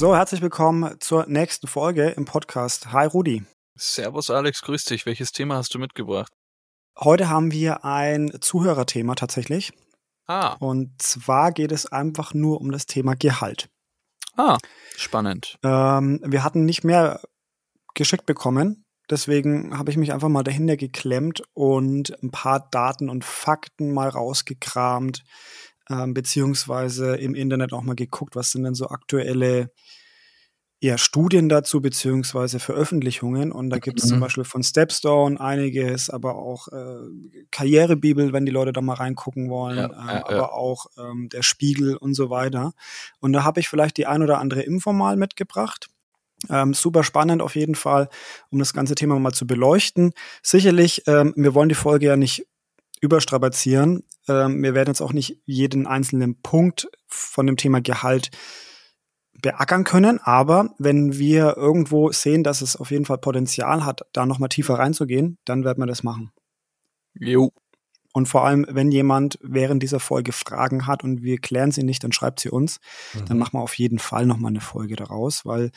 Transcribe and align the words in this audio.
So, 0.00 0.16
herzlich 0.16 0.40
willkommen 0.40 0.96
zur 1.00 1.26
nächsten 1.26 1.66
Folge 1.66 2.08
im 2.08 2.24
Podcast. 2.24 2.90
Hi 2.90 3.06
Rudi. 3.06 3.44
Servus 3.74 4.30
Alex, 4.30 4.62
grüß 4.62 4.84
dich. 4.86 5.04
Welches 5.04 5.30
Thema 5.30 5.56
hast 5.56 5.74
du 5.74 5.78
mitgebracht? 5.78 6.32
Heute 6.98 7.28
haben 7.28 7.52
wir 7.52 7.84
ein 7.84 8.32
Zuhörerthema 8.40 9.14
tatsächlich. 9.14 9.74
Ah. 10.26 10.54
Und 10.58 11.02
zwar 11.02 11.52
geht 11.52 11.70
es 11.70 11.84
einfach 11.84 12.32
nur 12.32 12.62
um 12.62 12.72
das 12.72 12.86
Thema 12.86 13.14
Gehalt. 13.14 13.68
Ah, 14.38 14.56
spannend. 14.96 15.58
Ähm, 15.62 16.22
wir 16.24 16.44
hatten 16.44 16.64
nicht 16.64 16.82
mehr 16.82 17.20
geschickt 17.92 18.24
bekommen. 18.24 18.86
Deswegen 19.10 19.76
habe 19.76 19.90
ich 19.90 19.98
mich 19.98 20.14
einfach 20.14 20.30
mal 20.30 20.44
dahinter 20.44 20.78
geklemmt 20.78 21.42
und 21.52 22.16
ein 22.22 22.30
paar 22.30 22.70
Daten 22.70 23.10
und 23.10 23.22
Fakten 23.22 23.92
mal 23.92 24.08
rausgekramt, 24.08 25.24
ähm, 25.90 26.14
beziehungsweise 26.14 27.16
im 27.16 27.34
Internet 27.34 27.72
auch 27.72 27.82
mal 27.82 27.96
geguckt, 27.96 28.36
was 28.36 28.52
sind 28.52 28.62
denn 28.62 28.74
so 28.74 28.88
aktuelle 28.88 29.70
ja, 30.82 30.96
Studien 30.96 31.50
dazu, 31.50 31.82
beziehungsweise 31.82 32.58
Veröffentlichungen. 32.58 33.52
Und 33.52 33.68
da 33.68 33.78
gibt 33.78 33.98
es 33.98 34.06
mhm. 34.06 34.10
zum 34.10 34.20
Beispiel 34.20 34.44
von 34.44 34.62
Stepstone 34.62 35.38
einiges, 35.38 36.08
aber 36.08 36.36
auch 36.36 36.68
äh, 36.68 37.44
Karrierebibel, 37.50 38.32
wenn 38.32 38.46
die 38.46 38.52
Leute 38.52 38.72
da 38.72 38.80
mal 38.80 38.94
reingucken 38.94 39.50
wollen, 39.50 39.76
ja, 39.76 39.86
äh, 39.86 40.14
ja, 40.14 40.26
aber 40.26 40.36
ja. 40.36 40.48
auch 40.48 40.86
ähm, 40.96 41.28
der 41.28 41.42
Spiegel 41.42 41.96
und 41.96 42.14
so 42.14 42.30
weiter. 42.30 42.72
Und 43.18 43.34
da 43.34 43.44
habe 43.44 43.60
ich 43.60 43.68
vielleicht 43.68 43.98
die 43.98 44.06
ein 44.06 44.22
oder 44.22 44.38
andere 44.38 44.62
Info 44.62 44.92
mal 44.94 45.16
mitgebracht. 45.16 45.88
Ähm, 46.48 46.72
super 46.72 47.04
spannend 47.04 47.42
auf 47.42 47.56
jeden 47.56 47.74
Fall, 47.74 48.08
um 48.48 48.58
das 48.58 48.72
ganze 48.72 48.94
Thema 48.94 49.18
mal 49.18 49.32
zu 49.32 49.46
beleuchten. 49.46 50.14
Sicherlich, 50.42 51.02
ähm, 51.06 51.34
wir 51.36 51.54
wollen 51.54 51.68
die 51.68 51.74
Folge 51.74 52.06
ja 52.06 52.16
nicht 52.16 52.46
überstrapazieren. 53.00 54.04
Ähm, 54.28 54.62
wir 54.62 54.74
werden 54.74 54.90
jetzt 54.90 55.00
auch 55.00 55.12
nicht 55.12 55.40
jeden 55.44 55.86
einzelnen 55.86 56.40
Punkt 56.40 56.88
von 57.08 57.46
dem 57.46 57.56
Thema 57.56 57.80
Gehalt 57.80 58.30
beackern 59.42 59.84
können, 59.84 60.20
aber 60.22 60.74
wenn 60.78 61.18
wir 61.18 61.56
irgendwo 61.56 62.12
sehen, 62.12 62.44
dass 62.44 62.60
es 62.60 62.76
auf 62.76 62.90
jeden 62.90 63.06
Fall 63.06 63.18
Potenzial 63.18 63.84
hat, 63.84 64.02
da 64.12 64.26
nochmal 64.26 64.50
tiefer 64.50 64.74
reinzugehen, 64.74 65.38
dann 65.44 65.64
werden 65.64 65.80
wir 65.80 65.86
das 65.86 66.02
machen. 66.02 66.30
Jo. 67.14 67.50
Und 68.12 68.26
vor 68.26 68.44
allem, 68.44 68.66
wenn 68.68 68.90
jemand 68.90 69.38
während 69.40 69.82
dieser 69.82 70.00
Folge 70.00 70.32
Fragen 70.32 70.86
hat 70.86 71.04
und 71.04 71.22
wir 71.22 71.38
klären 71.38 71.70
sie 71.70 71.84
nicht, 71.84 72.02
dann 72.02 72.12
schreibt 72.12 72.40
sie 72.40 72.50
uns. 72.50 72.80
Mhm. 73.14 73.24
Dann 73.26 73.38
machen 73.38 73.54
wir 73.54 73.62
auf 73.62 73.78
jeden 73.78 73.98
Fall 74.00 74.26
nochmal 74.26 74.50
eine 74.50 74.60
Folge 74.60 74.96
daraus, 74.96 75.46
weil 75.46 75.70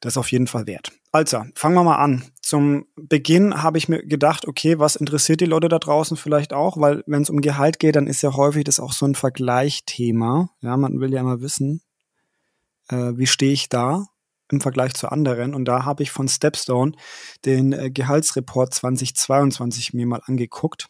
das 0.00 0.14
ist 0.14 0.18
auf 0.18 0.30
jeden 0.30 0.46
Fall 0.46 0.66
wert. 0.66 0.92
Also, 1.10 1.42
fangen 1.54 1.74
wir 1.74 1.84
mal 1.84 1.96
an. 1.96 2.24
Zum 2.40 2.86
Beginn 2.96 3.62
habe 3.62 3.78
ich 3.78 3.88
mir 3.88 4.04
gedacht, 4.04 4.46
okay, 4.46 4.78
was 4.78 4.96
interessiert 4.96 5.40
die 5.40 5.46
Leute 5.46 5.68
da 5.68 5.78
draußen 5.78 6.16
vielleicht 6.16 6.52
auch? 6.52 6.78
Weil 6.78 7.02
wenn 7.06 7.22
es 7.22 7.30
um 7.30 7.40
Gehalt 7.40 7.78
geht, 7.78 7.96
dann 7.96 8.06
ist 8.06 8.22
ja 8.22 8.34
häufig 8.34 8.64
das 8.64 8.80
auch 8.80 8.92
so 8.92 9.06
ein 9.06 9.14
Vergleichthema. 9.14 10.50
Ja, 10.60 10.76
man 10.76 11.00
will 11.00 11.12
ja 11.12 11.20
immer 11.20 11.40
wissen, 11.40 11.82
äh, 12.88 13.12
wie 13.16 13.26
stehe 13.26 13.52
ich 13.52 13.68
da 13.68 14.06
im 14.50 14.60
Vergleich 14.60 14.94
zu 14.94 15.10
anderen. 15.10 15.54
Und 15.54 15.64
da 15.64 15.84
habe 15.84 16.02
ich 16.02 16.10
von 16.10 16.28
Stepstone 16.28 16.92
den 17.44 17.72
äh, 17.72 17.90
Gehaltsreport 17.90 18.72
2022 18.74 19.94
mir 19.94 20.06
mal 20.06 20.22
angeguckt. 20.24 20.88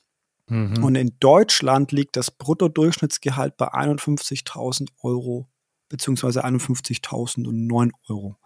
Mhm. 0.49 0.83
Und 0.83 0.95
in 0.95 1.17
Deutschland 1.21 1.93
liegt 1.93 2.17
das 2.17 2.31
Bruttodurchschnittsgehalt 2.31 3.57
bei 3.57 3.73
51.000 3.73 4.89
Euro 5.03 5.49
beziehungsweise 5.89 6.45
51.009 6.45 7.91
Euro. 8.09 8.37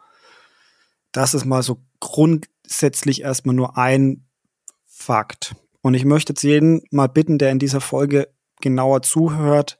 Das 1.12 1.34
ist 1.34 1.44
mal 1.44 1.62
so 1.62 1.82
grundsätzlich 2.00 3.22
erstmal 3.22 3.54
nur 3.54 3.76
ein 3.76 4.26
Fakt. 4.86 5.54
Und 5.82 5.94
ich 5.94 6.04
möchte 6.04 6.32
jetzt 6.32 6.42
jeden 6.42 6.82
mal 6.90 7.08
bitten, 7.08 7.38
der 7.38 7.50
in 7.50 7.58
dieser 7.58 7.80
Folge 7.80 8.28
genauer 8.60 9.02
zuhört, 9.02 9.78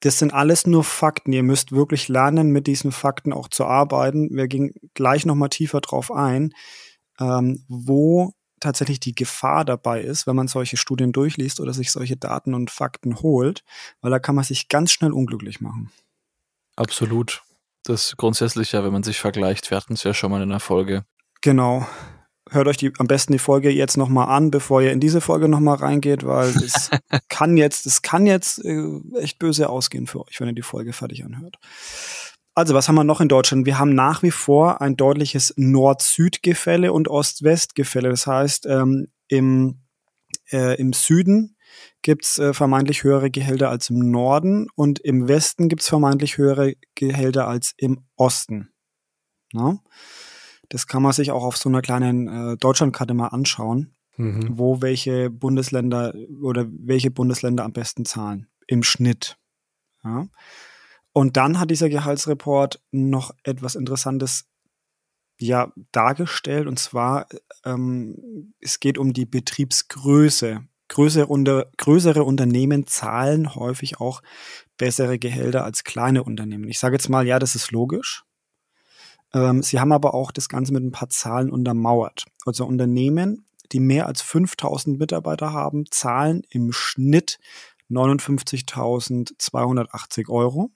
das 0.00 0.18
sind 0.18 0.32
alles 0.32 0.66
nur 0.66 0.82
Fakten. 0.82 1.32
Ihr 1.32 1.42
müsst 1.42 1.72
wirklich 1.72 2.08
lernen, 2.08 2.50
mit 2.50 2.66
diesen 2.66 2.90
Fakten 2.90 3.32
auch 3.32 3.48
zu 3.48 3.66
arbeiten. 3.66 4.34
Wir 4.34 4.48
gehen 4.48 4.72
gleich 4.94 5.26
nochmal 5.26 5.50
tiefer 5.50 5.82
drauf 5.82 6.10
ein, 6.10 6.54
ähm, 7.18 7.64
wo 7.68 8.32
tatsächlich 8.60 9.00
die 9.00 9.14
Gefahr 9.14 9.64
dabei 9.64 10.00
ist, 10.02 10.26
wenn 10.26 10.36
man 10.36 10.48
solche 10.48 10.76
Studien 10.76 11.12
durchliest 11.12 11.60
oder 11.60 11.72
sich 11.72 11.92
solche 11.92 12.16
Daten 12.16 12.54
und 12.54 12.70
Fakten 12.70 13.20
holt, 13.20 13.62
weil 14.00 14.10
da 14.10 14.18
kann 14.18 14.34
man 14.34 14.44
sich 14.44 14.68
ganz 14.68 14.90
schnell 14.90 15.12
unglücklich 15.12 15.60
machen. 15.60 15.90
Absolut. 16.76 17.42
Das 17.84 18.16
grundsätzlich 18.16 18.72
ja, 18.72 18.84
wenn 18.84 18.92
man 18.92 19.02
sich 19.02 19.18
vergleicht. 19.18 19.70
Wir 19.70 19.76
hatten 19.76 19.94
es 19.94 20.02
ja 20.02 20.14
schon 20.14 20.30
mal 20.30 20.42
in 20.42 20.50
der 20.50 20.60
Folge. 20.60 21.04
Genau. 21.40 21.86
Hört 22.50 22.66
euch 22.66 22.76
die, 22.76 22.92
am 22.98 23.06
besten 23.06 23.32
die 23.32 23.38
Folge 23.38 23.70
jetzt 23.70 23.96
nochmal 23.96 24.28
an, 24.28 24.50
bevor 24.50 24.82
ihr 24.82 24.92
in 24.92 25.00
diese 25.00 25.20
Folge 25.20 25.48
nochmal 25.48 25.76
reingeht, 25.76 26.26
weil 26.26 26.48
es 26.48 26.90
kann 27.28 27.56
jetzt, 27.56 27.86
es 27.86 28.02
kann 28.02 28.26
jetzt 28.26 28.64
äh, 28.64 29.00
echt 29.18 29.38
böse 29.38 29.68
ausgehen 29.68 30.06
für 30.06 30.26
euch, 30.26 30.40
wenn 30.40 30.48
ihr 30.48 30.54
die 30.54 30.62
Folge 30.62 30.92
fertig 30.92 31.24
anhört. 31.24 31.56
Also, 32.54 32.74
was 32.74 32.88
haben 32.88 32.96
wir 32.96 33.04
noch 33.04 33.20
in 33.20 33.28
Deutschland? 33.28 33.66
Wir 33.66 33.78
haben 33.78 33.94
nach 33.94 34.22
wie 34.22 34.32
vor 34.32 34.80
ein 34.80 34.96
deutliches 34.96 35.54
Nord-Süd-Gefälle 35.56 36.92
und 36.92 37.08
Ost-West-Gefälle. 37.08 38.10
Das 38.10 38.26
heißt, 38.26 38.66
ähm, 38.66 39.06
im, 39.28 39.82
äh, 40.50 40.74
im 40.78 40.92
Süden 40.92 41.56
gibt's 42.02 42.38
äh, 42.38 42.52
vermeintlich 42.52 43.04
höhere 43.04 43.30
Gehälter 43.30 43.70
als 43.70 43.90
im 43.90 44.10
Norden 44.10 44.68
und 44.74 44.98
im 45.00 45.28
Westen 45.28 45.68
gibt's 45.68 45.88
vermeintlich 45.88 46.38
höhere 46.38 46.74
Gehälter 46.94 47.46
als 47.46 47.72
im 47.76 48.04
Osten. 48.16 48.70
Ja? 49.52 49.78
Das 50.68 50.86
kann 50.86 51.02
man 51.02 51.12
sich 51.12 51.30
auch 51.30 51.44
auf 51.44 51.56
so 51.56 51.68
einer 51.68 51.82
kleinen 51.82 52.28
äh, 52.28 52.56
Deutschlandkarte 52.56 53.14
mal 53.14 53.28
anschauen, 53.28 53.94
mhm. 54.16 54.58
wo 54.58 54.80
welche 54.80 55.30
Bundesländer 55.30 56.14
oder 56.42 56.66
welche 56.70 57.10
Bundesländer 57.10 57.64
am 57.64 57.72
besten 57.72 58.04
zahlen 58.04 58.46
im 58.66 58.82
Schnitt. 58.82 59.36
Ja? 60.04 60.28
Und 61.12 61.36
dann 61.36 61.58
hat 61.58 61.70
dieser 61.70 61.88
Gehaltsreport 61.88 62.80
noch 62.92 63.32
etwas 63.42 63.74
Interessantes 63.74 64.46
ja 65.38 65.72
dargestellt 65.90 66.66
und 66.66 66.78
zwar 66.78 67.26
ähm, 67.64 68.52
es 68.60 68.78
geht 68.78 68.98
um 68.98 69.12
die 69.12 69.24
Betriebsgröße 69.24 70.60
größere, 70.90 71.26
unter, 71.26 71.70
größere 71.78 72.22
Unternehmen 72.24 72.86
zahlen 72.86 73.54
häufig 73.54 73.98
auch 74.00 74.20
bessere 74.76 75.18
Gehälter 75.18 75.64
als 75.64 75.84
kleine 75.84 76.22
Unternehmen. 76.22 76.68
Ich 76.68 76.78
sage 76.78 76.96
jetzt 76.96 77.08
mal, 77.08 77.26
ja, 77.26 77.38
das 77.38 77.54
ist 77.54 77.70
logisch. 77.70 78.24
Ähm, 79.32 79.62
sie 79.62 79.80
haben 79.80 79.92
aber 79.92 80.12
auch 80.14 80.32
das 80.32 80.50
Ganze 80.50 80.74
mit 80.74 80.82
ein 80.82 80.92
paar 80.92 81.08
Zahlen 81.08 81.50
untermauert. 81.50 82.26
Also 82.44 82.66
Unternehmen, 82.66 83.46
die 83.72 83.80
mehr 83.80 84.06
als 84.06 84.20
5000 84.20 84.98
Mitarbeiter 84.98 85.52
haben, 85.52 85.84
zahlen 85.90 86.42
im 86.50 86.72
Schnitt 86.72 87.38
59.280 87.88 90.28
Euro. 90.28 90.70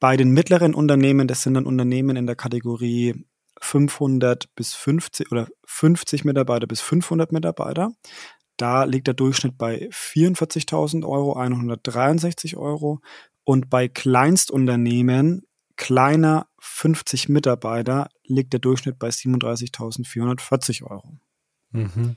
Bei 0.00 0.16
den 0.16 0.30
mittleren 0.30 0.74
Unternehmen, 0.74 1.28
das 1.28 1.42
sind 1.42 1.54
dann 1.54 1.66
Unternehmen 1.66 2.16
in 2.16 2.26
der 2.26 2.36
Kategorie 2.36 3.26
500 3.60 4.54
bis 4.54 4.74
50 4.74 5.32
oder 5.32 5.48
50 5.64 6.24
Mitarbeiter 6.24 6.66
bis 6.66 6.80
500 6.80 7.32
Mitarbeiter. 7.32 7.92
Da 8.56 8.84
liegt 8.84 9.06
der 9.06 9.14
Durchschnitt 9.14 9.58
bei 9.58 9.88
44.000 9.90 11.06
Euro, 11.06 11.34
163 11.36 12.56
Euro. 12.56 13.00
Und 13.44 13.70
bei 13.70 13.88
Kleinstunternehmen, 13.88 15.46
kleiner 15.76 16.46
50 16.58 17.28
Mitarbeiter, 17.28 18.08
liegt 18.24 18.52
der 18.52 18.60
Durchschnitt 18.60 18.98
bei 18.98 19.08
37.440 19.08 20.82
Euro. 20.84 21.18
Mhm. 21.70 22.16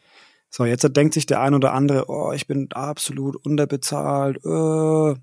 So, 0.49 0.66
jetzt 0.66 0.88
denkt 0.95 1.13
sich 1.13 1.25
der 1.25 1.41
ein 1.41 1.53
oder 1.53 1.73
andere, 1.73 2.05
oh, 2.07 2.31
ich 2.31 2.47
bin 2.47 2.72
absolut 2.72 3.35
unterbezahlt. 3.35 4.44
Äh. 4.44 5.19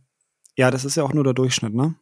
Ja, 0.58 0.70
das 0.70 0.84
ist 0.84 0.96
ja 0.96 1.02
auch 1.02 1.12
nur 1.12 1.24
der 1.24 1.34
Durchschnitt, 1.34 1.74
ne? 1.74 1.96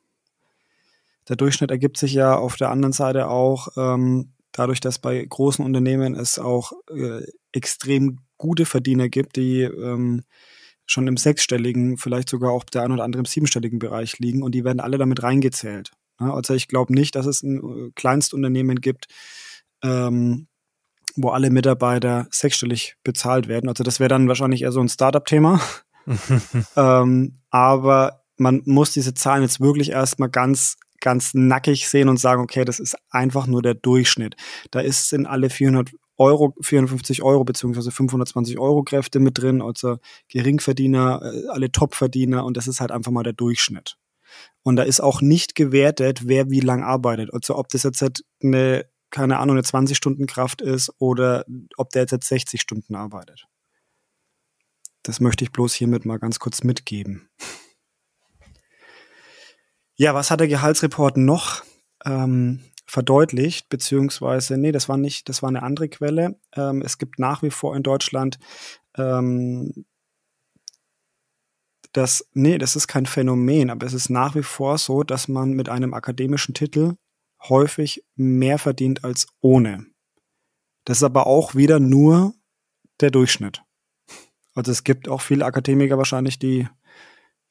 Der 1.28 1.36
Durchschnitt 1.36 1.70
ergibt 1.70 1.96
sich 1.96 2.12
ja 2.12 2.36
auf 2.36 2.56
der 2.56 2.70
anderen 2.70 2.92
Seite 2.92 3.28
auch 3.28 3.68
ähm, 3.76 4.33
dadurch, 4.54 4.80
dass 4.80 4.98
bei 4.98 5.22
großen 5.22 5.64
Unternehmen 5.64 6.14
es 6.14 6.38
auch 6.38 6.72
äh, 6.88 7.26
extrem 7.52 8.20
gute 8.38 8.64
Verdiener 8.64 9.08
gibt, 9.08 9.36
die 9.36 9.62
ähm, 9.62 10.22
schon 10.86 11.06
im 11.06 11.16
sechsstelligen, 11.16 11.98
vielleicht 11.98 12.30
sogar 12.30 12.52
auch 12.52 12.64
der 12.64 12.82
ein 12.82 12.92
oder 12.92 13.04
andere 13.04 13.20
im 13.20 13.26
siebenstelligen 13.26 13.78
Bereich 13.78 14.18
liegen 14.18 14.42
und 14.42 14.54
die 14.54 14.64
werden 14.64 14.80
alle 14.80 14.98
damit 14.98 15.22
reingezählt. 15.22 15.90
Ja, 16.20 16.32
also 16.32 16.54
ich 16.54 16.68
glaube 16.68 16.94
nicht, 16.94 17.16
dass 17.16 17.26
es 17.26 17.42
ein 17.42 17.58
äh, 17.58 17.90
Kleinstunternehmen 17.94 18.80
gibt, 18.80 19.08
ähm, 19.82 20.46
wo 21.16 21.30
alle 21.30 21.50
Mitarbeiter 21.50 22.26
sechsstellig 22.30 22.96
bezahlt 23.02 23.48
werden. 23.48 23.68
Also 23.68 23.82
das 23.82 23.98
wäre 23.98 24.08
dann 24.08 24.28
wahrscheinlich 24.28 24.62
eher 24.62 24.72
so 24.72 24.80
ein 24.80 24.88
Startup-Thema. 24.88 25.60
ähm, 26.76 27.40
aber 27.50 28.24
man 28.36 28.62
muss 28.66 28.92
diese 28.92 29.14
Zahlen 29.14 29.42
jetzt 29.42 29.60
wirklich 29.60 29.90
erstmal 29.90 30.28
ganz 30.28 30.76
ganz 31.04 31.34
nackig 31.34 31.86
sehen 31.86 32.08
und 32.08 32.16
sagen, 32.16 32.42
okay, 32.42 32.64
das 32.64 32.80
ist 32.80 32.96
einfach 33.10 33.46
nur 33.46 33.60
der 33.60 33.74
Durchschnitt. 33.74 34.36
Da 34.70 34.80
ist 34.80 35.12
in 35.12 35.26
alle 35.26 35.50
400 35.50 35.90
Euro, 36.16 36.54
450 36.62 37.22
Euro 37.22 37.44
beziehungsweise 37.44 37.90
520 37.90 38.58
Euro 38.58 38.84
Kräfte 38.84 39.20
mit 39.20 39.36
drin, 39.36 39.60
also 39.60 39.98
Geringverdiener, 40.28 41.20
äh, 41.22 41.48
alle 41.48 41.70
Topverdiener 41.70 42.44
und 42.46 42.56
das 42.56 42.68
ist 42.68 42.80
halt 42.80 42.90
einfach 42.90 43.12
mal 43.12 43.22
der 43.22 43.34
Durchschnitt. 43.34 43.96
Und 44.62 44.76
da 44.76 44.82
ist 44.82 45.00
auch 45.00 45.20
nicht 45.20 45.54
gewertet, 45.54 46.26
wer 46.26 46.48
wie 46.48 46.60
lang 46.60 46.82
arbeitet. 46.82 47.34
Also 47.34 47.56
ob 47.56 47.68
das 47.68 47.82
jetzt 47.82 48.00
halt 48.00 48.24
eine, 48.42 48.86
keine 49.10 49.38
Ahnung, 49.38 49.56
eine 49.56 49.66
20-Stunden-Kraft 49.66 50.62
ist 50.62 50.90
oder 50.98 51.44
ob 51.76 51.90
der 51.90 52.02
jetzt, 52.02 52.12
jetzt 52.12 52.28
60 52.28 52.62
Stunden 52.62 52.94
arbeitet. 52.94 53.46
Das 55.02 55.20
möchte 55.20 55.44
ich 55.44 55.52
bloß 55.52 55.74
hiermit 55.74 56.06
mal 56.06 56.18
ganz 56.18 56.38
kurz 56.38 56.64
mitgeben. 56.64 57.28
Ja, 59.96 60.14
was 60.14 60.30
hat 60.30 60.40
der 60.40 60.48
Gehaltsreport 60.48 61.16
noch 61.16 61.62
ähm, 62.04 62.60
verdeutlicht, 62.86 63.68
beziehungsweise, 63.68 64.58
nee, 64.58 64.72
das 64.72 64.88
war 64.88 64.96
nicht, 64.96 65.28
das 65.28 65.42
war 65.42 65.48
eine 65.48 65.62
andere 65.62 65.88
Quelle. 65.88 66.38
Ähm, 66.54 66.82
es 66.82 66.98
gibt 66.98 67.18
nach 67.18 67.42
wie 67.42 67.50
vor 67.50 67.76
in 67.76 67.82
Deutschland 67.82 68.38
ähm, 68.96 69.86
das, 71.94 72.28
nee, 72.34 72.58
das 72.58 72.74
ist 72.74 72.88
kein 72.88 73.06
Phänomen, 73.06 73.70
aber 73.70 73.86
es 73.86 73.94
ist 73.94 74.10
nach 74.10 74.34
wie 74.34 74.42
vor 74.42 74.78
so, 74.78 75.04
dass 75.04 75.28
man 75.28 75.52
mit 75.52 75.68
einem 75.68 75.94
akademischen 75.94 76.52
Titel 76.52 76.96
häufig 77.48 78.04
mehr 78.16 78.58
verdient 78.58 79.04
als 79.04 79.28
ohne. 79.40 79.86
Das 80.84 80.98
ist 80.98 81.02
aber 81.04 81.26
auch 81.26 81.54
wieder 81.54 81.78
nur 81.78 82.34
der 83.00 83.10
Durchschnitt. 83.10 83.62
Also 84.54 84.72
es 84.72 84.82
gibt 84.82 85.08
auch 85.08 85.20
viele 85.20 85.44
Akademiker 85.44 85.96
wahrscheinlich, 85.96 86.38
die 86.38 86.68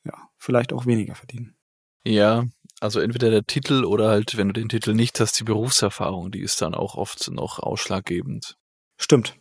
ja, 0.03 0.29
vielleicht 0.37 0.73
auch 0.73 0.85
weniger 0.85 1.15
verdienen. 1.15 1.55
Ja, 2.03 2.45
also 2.79 2.99
entweder 2.99 3.29
der 3.29 3.45
Titel 3.45 3.85
oder 3.85 4.09
halt, 4.09 4.35
wenn 4.35 4.47
du 4.47 4.53
den 4.53 4.69
Titel 4.69 4.93
nicht 4.93 5.19
hast, 5.19 5.39
die 5.39 5.45
Berufserfahrung, 5.45 6.31
die 6.31 6.41
ist 6.41 6.61
dann 6.61 6.75
auch 6.75 6.95
oft 6.95 7.31
noch 7.31 7.59
ausschlaggebend. 7.59 8.57
Stimmt. 8.97 9.35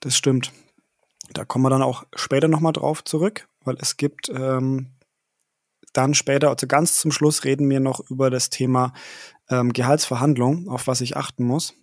Das 0.00 0.16
stimmt. 0.16 0.52
Da 1.32 1.44
kommen 1.44 1.64
wir 1.64 1.70
dann 1.70 1.82
auch 1.82 2.04
später 2.14 2.48
nochmal 2.48 2.72
drauf 2.72 3.04
zurück, 3.04 3.48
weil 3.64 3.76
es 3.78 3.98
gibt 3.98 4.30
ähm, 4.30 4.94
dann 5.92 6.14
später, 6.14 6.48
also 6.48 6.66
ganz 6.66 6.96
zum 6.98 7.12
Schluss 7.12 7.44
reden 7.44 7.68
wir 7.68 7.80
noch 7.80 8.00
über 8.08 8.30
das 8.30 8.50
Thema 8.50 8.92
ähm, 9.50 9.72
Gehaltsverhandlung, 9.72 10.68
auf 10.68 10.86
was 10.86 11.00
ich 11.00 11.16
achten 11.16 11.44
muss. 11.44 11.74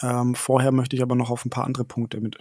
Ähm, 0.00 0.34
vorher 0.34 0.72
möchte 0.72 0.96
ich 0.96 1.02
aber 1.02 1.14
noch 1.14 1.30
auf 1.30 1.44
ein 1.44 1.50
paar 1.50 1.64
andere 1.64 1.84
Punkte 1.84 2.20
mit, 2.20 2.38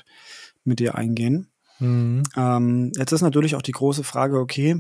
mit 0.64 0.80
dir 0.80 0.96
eingehen. 0.96 1.52
Mhm. 1.80 2.24
Ähm, 2.36 2.92
jetzt 2.96 3.12
ist 3.12 3.22
natürlich 3.22 3.56
auch 3.56 3.62
die 3.62 3.72
große 3.72 4.04
Frage, 4.04 4.40
okay, 4.40 4.80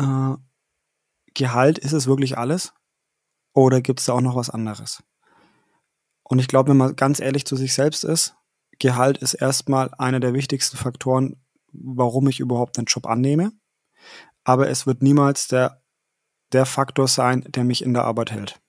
äh, 0.00 0.36
Gehalt, 1.34 1.78
ist 1.78 1.92
es 1.92 2.06
wirklich 2.06 2.38
alles? 2.38 2.72
Oder 3.52 3.80
gibt 3.80 4.00
es 4.00 4.06
da 4.06 4.14
auch 4.14 4.20
noch 4.20 4.36
was 4.36 4.50
anderes? 4.50 5.02
Und 6.22 6.38
ich 6.38 6.48
glaube, 6.48 6.70
wenn 6.70 6.76
man 6.76 6.96
ganz 6.96 7.20
ehrlich 7.20 7.44
zu 7.44 7.56
sich 7.56 7.74
selbst 7.74 8.04
ist, 8.04 8.34
Gehalt 8.78 9.18
ist 9.18 9.34
erstmal 9.34 9.92
einer 9.98 10.20
der 10.20 10.32
wichtigsten 10.32 10.76
Faktoren, 10.76 11.42
warum 11.72 12.28
ich 12.28 12.40
überhaupt 12.40 12.78
einen 12.78 12.86
Job 12.86 13.06
annehme. 13.06 13.52
Aber 14.44 14.68
es 14.68 14.86
wird 14.86 15.02
niemals 15.02 15.48
der, 15.48 15.82
der 16.52 16.66
Faktor 16.66 17.08
sein, 17.08 17.44
der 17.48 17.64
mich 17.64 17.82
in 17.82 17.94
der 17.94 18.04
Arbeit 18.04 18.30
hält. 18.30 18.60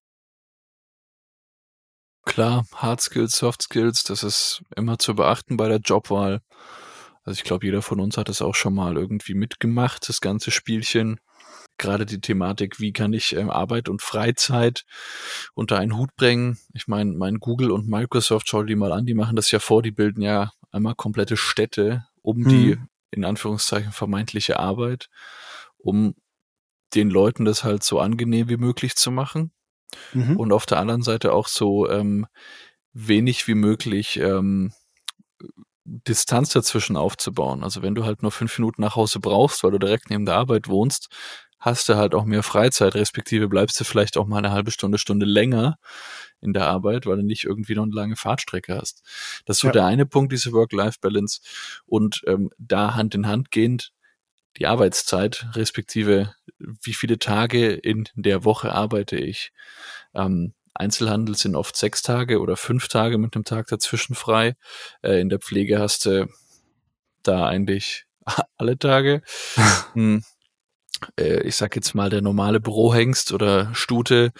Klar, 2.24 2.66
Hard 2.76 3.02
Skills, 3.02 3.38
Soft 3.38 3.64
Skills, 3.64 4.04
das 4.04 4.24
ist 4.24 4.64
immer 4.76 5.00
zu 5.00 5.16
beachten 5.16 5.58
bei 5.58 5.68
der 5.68 5.80
Jobwahl. 5.80 6.42
Also 7.24 7.38
ich 7.38 7.44
glaube, 7.44 7.66
jeder 7.66 7.82
von 7.82 8.00
uns 8.00 8.18
hat 8.18 8.30
es 8.30 8.42
auch 8.42 8.56
schon 8.56 8.74
mal 8.74 8.98
irgendwie 8.98 9.34
mitgemacht, 9.34 10.08
das 10.10 10.22
ganze 10.22 10.52
Spielchen. 10.52 11.20
Gerade 11.78 12.06
die 12.06 12.22
Thematik, 12.22 12.80
wie 12.80 12.94
kann 12.94 13.14
ich 13.14 13.36
ähm, 13.36 13.50
Arbeit 13.50 13.90
und 13.90 14.02
Freizeit 14.02 14.84
unter 15.54 15.78
einen 15.78 15.98
Hut 15.98 16.16
bringen. 16.16 16.58
Ich 16.74 16.88
meine, 16.88 17.12
mein 17.14 17.40
Google 17.40 17.72
und 17.72 17.88
Microsoft, 17.88 18.48
schau 18.48 18.64
die 18.64 18.76
mal 18.76 18.92
an, 18.92 19.06
die 19.06 19.14
machen 19.14 19.36
das 19.36 19.52
ja 19.52 19.60
vor, 19.60 19.82
die 19.82 19.92
bilden 19.92 20.22
ja 20.22 20.52
einmal 20.72 20.96
komplette 20.96 21.38
Städte 21.38 22.06
um 22.22 22.40
mhm. 22.40 22.50
die 22.50 22.78
in 23.12 23.26
Anführungszeichen 23.26 23.92
vermeintliche 23.92 24.60
Arbeit, 24.60 25.10
um 25.78 26.16
den 26.96 27.10
Leuten 27.10 27.46
das 27.46 27.64
halt 27.64 27.84
so 27.84 28.00
angenehm 28.00 28.50
wie 28.50 28.58
möglich 28.58 28.96
zu 28.96 29.12
machen 29.12 29.52
mhm. 30.14 30.38
und 30.38 30.52
auf 30.52 30.66
der 30.66 30.80
anderen 30.80 31.04
Seite 31.04 31.34
auch 31.34 31.48
so 31.48 31.90
ähm, 31.90 32.28
wenig 32.94 33.48
wie 33.48 33.56
möglich 33.56 34.18
ähm, 34.18 34.74
Distanz 35.84 36.50
dazwischen 36.50 36.96
aufzubauen. 36.96 37.64
Also 37.64 37.82
wenn 37.82 37.96
du 37.96 38.06
halt 38.06 38.22
nur 38.22 38.32
fünf 38.32 38.58
Minuten 38.58 38.82
nach 38.82 38.96
Hause 38.96 39.20
brauchst, 39.20 39.64
weil 39.64 39.72
du 39.72 39.80
direkt 39.80 40.10
neben 40.10 40.26
der 40.26 40.36
Arbeit 40.36 40.68
wohnst, 40.68 41.10
hast 41.60 41.90
du 41.90 41.96
halt 41.96 42.16
auch 42.16 42.26
mehr 42.26 42.44
Freizeit, 42.44 42.96
respektive 42.96 43.48
bleibst 43.48 43.80
du 43.80 43.84
vielleicht 43.84 44.18
auch 44.18 44.28
mal 44.28 44.40
eine 44.40 44.52
halbe 44.52 44.72
Stunde, 44.72 44.98
Stunde 44.98 45.26
länger 45.26 45.78
in 46.42 46.54
der 46.54 46.68
Arbeit, 46.68 47.06
weil 47.06 47.18
du 47.18 47.24
nicht 47.24 47.44
irgendwie 47.44 47.76
noch 47.76 47.84
eine 47.84 47.94
lange 47.94 48.16
Fahrtstrecke 48.16 48.76
hast. 48.76 49.04
Das 49.46 49.58
ist 49.58 49.62
so 49.62 49.68
ja. 49.68 49.74
der 49.74 49.86
eine 49.86 50.08
Punkt, 50.08 50.34
diese 50.34 50.52
Work-Life-Balance. 50.52 51.42
Und 51.86 52.22
ähm, 52.26 52.50
da 52.58 52.96
Hand 52.96 53.14
in 53.14 53.28
Hand 53.28 53.52
gehend 53.52 53.94
die 54.58 54.66
Arbeitszeit, 54.66 55.48
respektive 55.54 56.34
wie 56.58 56.94
viele 56.94 57.20
Tage 57.20 57.72
in 57.72 58.06
der 58.16 58.44
Woche 58.44 58.74
arbeite 58.74 59.18
ich. 59.18 59.52
Ähm, 60.14 60.54
Einzelhandel 60.74 61.36
sind 61.36 61.56
oft 61.56 61.76
sechs 61.76 62.02
Tage 62.02 62.40
oder 62.40 62.56
fünf 62.58 62.88
Tage 62.88 63.18
mit 63.18 63.36
einem 63.36 63.44
Tag 63.44 63.68
dazwischen 63.68 64.16
frei. 64.16 64.56
Äh, 65.02 65.20
in 65.20 65.30
der 65.30 65.40
Pflege 65.40 65.80
hast 65.80 66.06
du 66.06 66.28
da 67.24 67.46
eigentlich 67.48 68.06
alle 68.58 68.78
Tage. 68.78 69.22
hm. 69.94 70.24
äh, 71.20 71.42
ich 71.42 71.56
sag 71.56 71.76
jetzt 71.76 71.94
mal, 71.94 72.10
der 72.10 72.22
normale 72.22 72.60
Bürohengst 72.60 73.32
oder 73.32 73.74
Stute, 73.76 74.32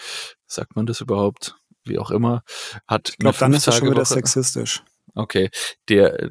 sagt 0.46 0.76
man 0.76 0.86
das 0.86 1.00
überhaupt? 1.00 1.56
Wie 1.84 1.98
auch 1.98 2.12
immer, 2.12 2.42
hat. 2.86 3.10
Ich 3.10 3.18
glaube, 3.18 3.38
dann 3.38 3.52
ist 3.52 3.66
das 3.66 3.78
schon 3.78 3.90
wieder 3.90 4.04
sexistisch. 4.04 4.82
Okay. 5.14 5.50
Der, 5.88 6.30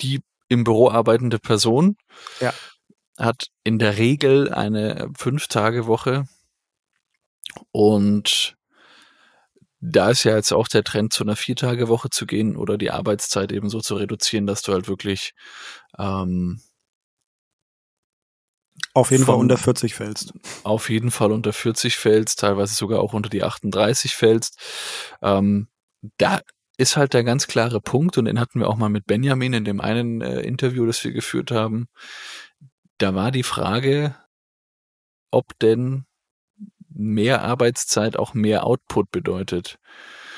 die 0.00 0.20
im 0.48 0.64
Büro 0.64 0.90
arbeitende 0.90 1.38
Person 1.38 1.96
ja. 2.40 2.52
hat 3.16 3.46
in 3.62 3.78
der 3.78 3.96
Regel 3.96 4.52
eine 4.52 5.10
Fünf-Tage-Woche 5.16 6.26
und 7.70 8.56
da 9.86 10.10
ist 10.10 10.24
ja 10.24 10.34
jetzt 10.34 10.52
auch 10.52 10.66
der 10.66 10.82
Trend, 10.82 11.12
zu 11.12 11.24
einer 11.24 11.36
Vier-Tage-Woche 11.36 12.08
zu 12.08 12.24
gehen 12.24 12.56
oder 12.56 12.78
die 12.78 12.90
Arbeitszeit 12.90 13.52
eben 13.52 13.68
so 13.68 13.80
zu 13.80 13.96
reduzieren, 13.96 14.46
dass 14.46 14.62
du 14.62 14.72
halt 14.72 14.88
wirklich 14.88 15.34
ähm, 15.98 16.60
auf 18.94 19.10
jeden 19.10 19.24
Fall 19.24 19.36
unter 19.36 19.58
40 19.58 19.94
fällst. 19.94 20.32
Auf 20.62 20.88
jeden 20.88 21.10
Fall 21.10 21.32
unter 21.32 21.52
40 21.52 21.96
fällst, 21.96 22.40
teilweise 22.40 22.74
sogar 22.74 23.00
auch 23.00 23.12
unter 23.12 23.28
die 23.28 23.42
38 23.42 24.16
fällst. 24.16 24.58
Ähm, 25.20 25.68
da 26.16 26.40
ist 26.76 26.96
halt 26.96 27.12
der 27.12 27.22
ganz 27.22 27.46
klare 27.46 27.80
Punkt, 27.80 28.16
und 28.16 28.24
den 28.24 28.40
hatten 28.40 28.60
wir 28.60 28.68
auch 28.68 28.76
mal 28.76 28.88
mit 28.88 29.06
Benjamin 29.06 29.52
in 29.52 29.64
dem 29.64 29.80
einen 29.80 30.22
äh, 30.22 30.40
Interview, 30.40 30.86
das 30.86 31.04
wir 31.04 31.12
geführt 31.12 31.50
haben. 31.50 31.88
Da 32.98 33.14
war 33.14 33.30
die 33.30 33.42
Frage, 33.42 34.16
ob 35.30 35.58
denn 35.58 36.06
mehr 36.94 37.42
Arbeitszeit 37.42 38.16
auch 38.16 38.34
mehr 38.34 38.64
Output 38.64 39.10
bedeutet. 39.10 39.78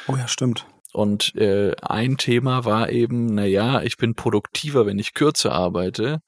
Oh 0.08 0.16
ja, 0.16 0.28
stimmt. 0.28 0.66
Und 0.92 1.34
äh, 1.36 1.74
ein 1.82 2.16
Thema 2.16 2.64
war 2.64 2.90
eben, 2.90 3.26
na 3.34 3.44
ja, 3.44 3.82
ich 3.82 3.96
bin 3.96 4.14
produktiver, 4.14 4.86
wenn 4.86 4.98
ich 4.98 5.12
kürzer 5.12 5.52
arbeite. 5.52 6.20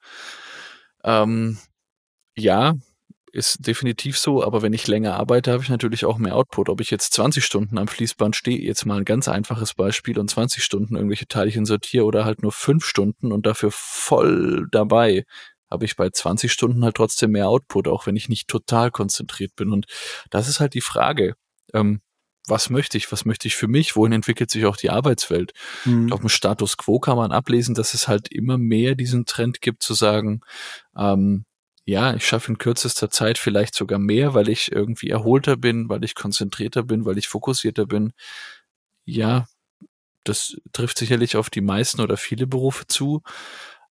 Ähm, 1.03 1.57
ja, 2.35 2.75
ist 3.31 3.65
definitiv 3.65 4.17
so, 4.17 4.43
aber 4.43 4.61
wenn 4.61 4.73
ich 4.73 4.87
länger 4.87 5.15
arbeite, 5.15 5.51
habe 5.51 5.63
ich 5.63 5.69
natürlich 5.69 6.05
auch 6.05 6.17
mehr 6.17 6.35
Output. 6.35 6.69
Ob 6.69 6.81
ich 6.81 6.91
jetzt 6.91 7.13
20 7.13 7.43
Stunden 7.43 7.77
am 7.77 7.87
Fließband 7.87 8.35
stehe, 8.35 8.59
jetzt 8.59 8.85
mal 8.85 8.97
ein 8.99 9.05
ganz 9.05 9.27
einfaches 9.27 9.73
Beispiel 9.73 10.19
und 10.19 10.29
20 10.29 10.63
Stunden 10.63 10.95
irgendwelche 10.95 11.27
Teilchen 11.27 11.65
sortiere 11.65 12.05
oder 12.05 12.25
halt 12.25 12.41
nur 12.41 12.51
5 12.51 12.85
Stunden 12.85 13.31
und 13.31 13.45
dafür 13.45 13.71
voll 13.71 14.67
dabei, 14.71 15.23
habe 15.69 15.85
ich 15.85 15.95
bei 15.95 16.09
20 16.09 16.51
Stunden 16.51 16.83
halt 16.83 16.95
trotzdem 16.95 17.31
mehr 17.31 17.49
Output, 17.49 17.87
auch 17.87 18.05
wenn 18.05 18.15
ich 18.15 18.29
nicht 18.29 18.47
total 18.47 18.91
konzentriert 18.91 19.55
bin. 19.55 19.71
Und 19.71 19.85
das 20.29 20.47
ist 20.47 20.59
halt 20.59 20.73
die 20.73 20.81
Frage. 20.81 21.35
Ähm, 21.73 22.01
was 22.47 22.69
möchte 22.69 22.97
ich, 22.97 23.11
was 23.11 23.25
möchte 23.25 23.47
ich 23.47 23.55
für 23.55 23.67
mich, 23.67 23.95
wohin 23.95 24.11
entwickelt 24.11 24.49
sich 24.49 24.65
auch 24.65 24.77
die 24.77 24.89
Arbeitswelt. 24.89 25.53
Mhm. 25.85 26.11
Auf 26.11 26.19
dem 26.19 26.29
Status 26.29 26.77
quo 26.77 26.99
kann 26.99 27.17
man 27.17 27.31
ablesen, 27.31 27.75
dass 27.75 27.93
es 27.93 28.07
halt 28.07 28.31
immer 28.31 28.57
mehr 28.57 28.95
diesen 28.95 29.25
Trend 29.25 29.61
gibt 29.61 29.83
zu 29.83 29.93
sagen, 29.93 30.41
ähm, 30.97 31.45
ja, 31.85 32.13
ich 32.13 32.25
schaffe 32.25 32.51
in 32.51 32.57
kürzester 32.59 33.09
Zeit 33.09 33.37
vielleicht 33.37 33.73
sogar 33.73 33.97
mehr, 33.97 34.33
weil 34.35 34.49
ich 34.49 34.71
irgendwie 34.71 35.09
erholter 35.09 35.57
bin, 35.57 35.89
weil 35.89 36.03
ich 36.03 36.13
konzentrierter 36.13 36.83
bin, 36.83 37.05
weil 37.05 37.17
ich 37.17 37.27
fokussierter 37.27 37.87
bin. 37.87 38.13
Ja, 39.05 39.47
das 40.23 40.57
trifft 40.71 40.99
sicherlich 40.99 41.35
auf 41.35 41.49
die 41.49 41.61
meisten 41.61 42.01
oder 42.01 42.17
viele 42.17 42.45
Berufe 42.45 42.85
zu. 42.85 43.23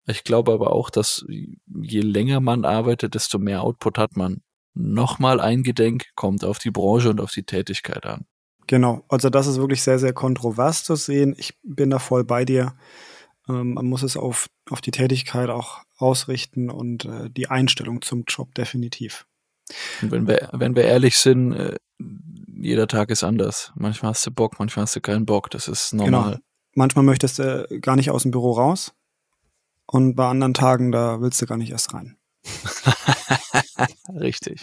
Ich 0.08 0.24
glaube 0.24 0.52
aber 0.52 0.72
auch, 0.72 0.90
dass 0.90 1.24
je 1.28 2.00
länger 2.00 2.40
man 2.40 2.64
arbeitet, 2.64 3.14
desto 3.14 3.38
mehr 3.38 3.62
Output 3.62 3.98
hat 3.98 4.16
man. 4.16 4.40
Nochmal 4.74 5.40
eingedenk, 5.40 6.06
kommt 6.14 6.44
auf 6.44 6.58
die 6.58 6.70
Branche 6.70 7.10
und 7.10 7.20
auf 7.20 7.32
die 7.32 7.42
Tätigkeit 7.42 8.06
an. 8.06 8.24
Genau, 8.66 9.04
also 9.08 9.28
das 9.28 9.46
ist 9.46 9.58
wirklich 9.58 9.82
sehr, 9.82 9.98
sehr 9.98 10.12
kontrovers 10.12 10.84
zu 10.84 10.94
sehen. 10.94 11.34
Ich 11.36 11.58
bin 11.62 11.90
da 11.90 11.98
voll 11.98 12.24
bei 12.24 12.44
dir. 12.44 12.74
Ähm, 13.48 13.74
man 13.74 13.86
muss 13.86 14.02
es 14.02 14.16
auf, 14.16 14.46
auf 14.70 14.80
die 14.80 14.90
Tätigkeit 14.90 15.50
auch 15.50 15.82
ausrichten 15.96 16.70
und 16.70 17.04
äh, 17.04 17.30
die 17.30 17.48
Einstellung 17.48 18.02
zum 18.02 18.24
Job 18.28 18.54
definitiv. 18.54 19.26
Und 20.00 20.10
wenn 20.10 20.26
wir, 20.26 20.48
wenn 20.52 20.76
wir 20.76 20.84
ehrlich 20.84 21.16
sind, 21.16 21.52
äh, 21.52 21.76
jeder 22.46 22.86
Tag 22.86 23.10
ist 23.10 23.24
anders. 23.24 23.72
Manchmal 23.74 24.10
hast 24.10 24.26
du 24.26 24.30
Bock, 24.30 24.58
manchmal 24.58 24.84
hast 24.84 24.96
du 24.96 25.00
keinen 25.00 25.26
Bock. 25.26 25.50
Das 25.50 25.68
ist 25.68 25.92
normal. 25.92 26.30
Genau. 26.32 26.42
Manchmal 26.74 27.04
möchtest 27.04 27.38
du 27.38 27.66
gar 27.80 27.96
nicht 27.96 28.10
aus 28.10 28.22
dem 28.22 28.30
Büro 28.30 28.52
raus. 28.52 28.92
Und 29.90 30.14
bei 30.14 30.26
anderen 30.28 30.54
Tagen, 30.54 30.92
da 30.92 31.20
willst 31.20 31.40
du 31.40 31.46
gar 31.46 31.56
nicht 31.56 31.70
erst 31.70 31.94
rein. 31.94 32.16
Richtig. 34.20 34.60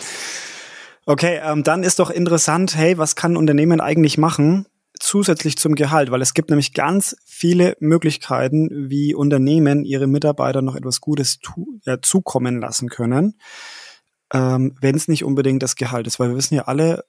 Okay, 1.07 1.39
ähm, 1.43 1.63
dann 1.63 1.83
ist 1.83 1.99
doch 1.99 2.09
interessant, 2.09 2.75
hey, 2.75 2.97
was 2.97 3.15
kann 3.15 3.33
ein 3.33 3.37
Unternehmen 3.37 3.81
eigentlich 3.81 4.17
machen 4.17 4.67
zusätzlich 4.99 5.57
zum 5.57 5.75
Gehalt? 5.75 6.11
Weil 6.11 6.21
es 6.21 6.33
gibt 6.33 6.49
nämlich 6.49 6.73
ganz 6.73 7.15
viele 7.25 7.75
Möglichkeiten, 7.79 8.89
wie 8.89 9.13
Unternehmen 9.15 9.83
ihre 9.83 10.07
Mitarbeiter 10.07 10.61
noch 10.61 10.75
etwas 10.75 11.01
Gutes 11.01 11.39
tu 11.39 11.79
ja, 11.85 12.01
zukommen 12.01 12.59
lassen 12.59 12.89
können. 12.89 13.35
ähm, 14.33 14.75
wenn 14.81 14.95
es 14.95 15.07
nicht 15.07 15.23
unbedingt 15.23 15.63
das 15.63 15.75
Gehalt 15.75 16.07
ist, 16.07 16.19
weil 16.19 16.29
wir 16.29 16.35
wissen 16.37 16.55
ja 16.55 16.63
alle, 16.63 17.05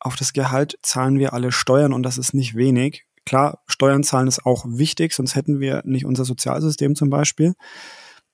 auf 0.00 0.16
das 0.16 0.32
Gehalt 0.32 0.78
zahlen 0.82 1.18
wir 1.18 1.32
alle 1.32 1.52
Steuern 1.52 1.92
und 1.92 2.02
das 2.02 2.18
ist 2.18 2.34
nicht 2.34 2.54
wenig. 2.54 3.04
Klar, 3.28 3.62
Steuern 3.66 4.04
zahlen 4.04 4.26
ist 4.26 4.46
auch 4.46 4.64
wichtig, 4.66 5.12
sonst 5.12 5.34
hätten 5.34 5.60
wir 5.60 5.82
nicht 5.84 6.06
unser 6.06 6.24
Sozialsystem 6.24 6.94
zum 6.94 7.10
Beispiel. 7.10 7.52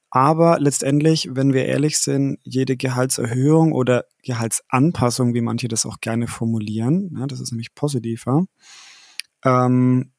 Aber 0.08 0.60
letztendlich, 0.60 1.30
wenn 1.32 1.52
wir 1.52 1.66
ehrlich 1.66 1.98
sind, 1.98 2.38
jede 2.44 2.76
Gehaltserhöhung 2.76 3.72
oder 3.72 4.04
Gehaltsanpassung, 4.22 5.34
wie 5.34 5.40
manche 5.40 5.66
das 5.66 5.84
auch 5.84 5.98
gerne 6.00 6.28
formulieren, 6.28 7.12
ja, 7.18 7.26
das 7.26 7.40
ist 7.40 7.50
nämlich 7.50 7.74
positiver, 7.74 8.44
ähm, 9.44 10.12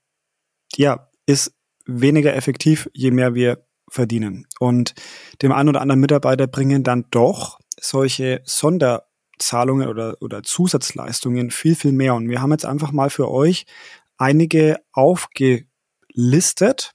ja, 0.76 1.08
ist 1.26 1.54
weniger 1.86 2.36
effektiv, 2.36 2.90
je 2.92 3.12
mehr 3.12 3.34
wir 3.34 3.66
verdienen. 3.90 4.46
Und 4.60 4.94
dem 5.42 5.54
einen 5.54 5.70
oder 5.70 5.80
anderen 5.80 6.02
Mitarbeiter 6.02 6.48
bringen 6.48 6.84
dann 6.84 7.06
doch 7.12 7.60
solche 7.80 8.42
Sonderzahlungen 8.44 9.88
oder, 9.88 10.18
oder 10.20 10.44
Zusatzleistungen 10.44 11.50
viel, 11.50 11.76
viel 11.76 11.94
mehr. 11.94 12.16
Und 12.16 12.28
wir 12.28 12.42
haben 12.42 12.52
jetzt 12.52 12.66
einfach 12.66 12.92
mal 12.92 13.10
für 13.10 13.32
euch 13.32 13.66
einige 14.18 14.78
aufgelistet, 14.92 16.94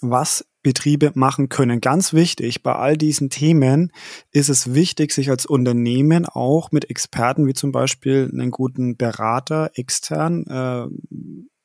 was 0.00 0.44
Betriebe 0.62 1.12
machen 1.14 1.48
können. 1.48 1.80
Ganz 1.80 2.12
wichtig, 2.12 2.62
bei 2.62 2.74
all 2.74 2.96
diesen 2.96 3.30
Themen 3.30 3.92
ist 4.30 4.48
es 4.48 4.74
wichtig, 4.74 5.12
sich 5.12 5.28
als 5.28 5.44
Unternehmen 5.44 6.26
auch 6.26 6.70
mit 6.70 6.88
Experten 6.88 7.46
wie 7.46 7.54
zum 7.54 7.72
Beispiel 7.72 8.30
einen 8.32 8.50
guten 8.50 8.96
Berater 8.96 9.72
extern, 9.74 10.46
äh, 10.46 10.86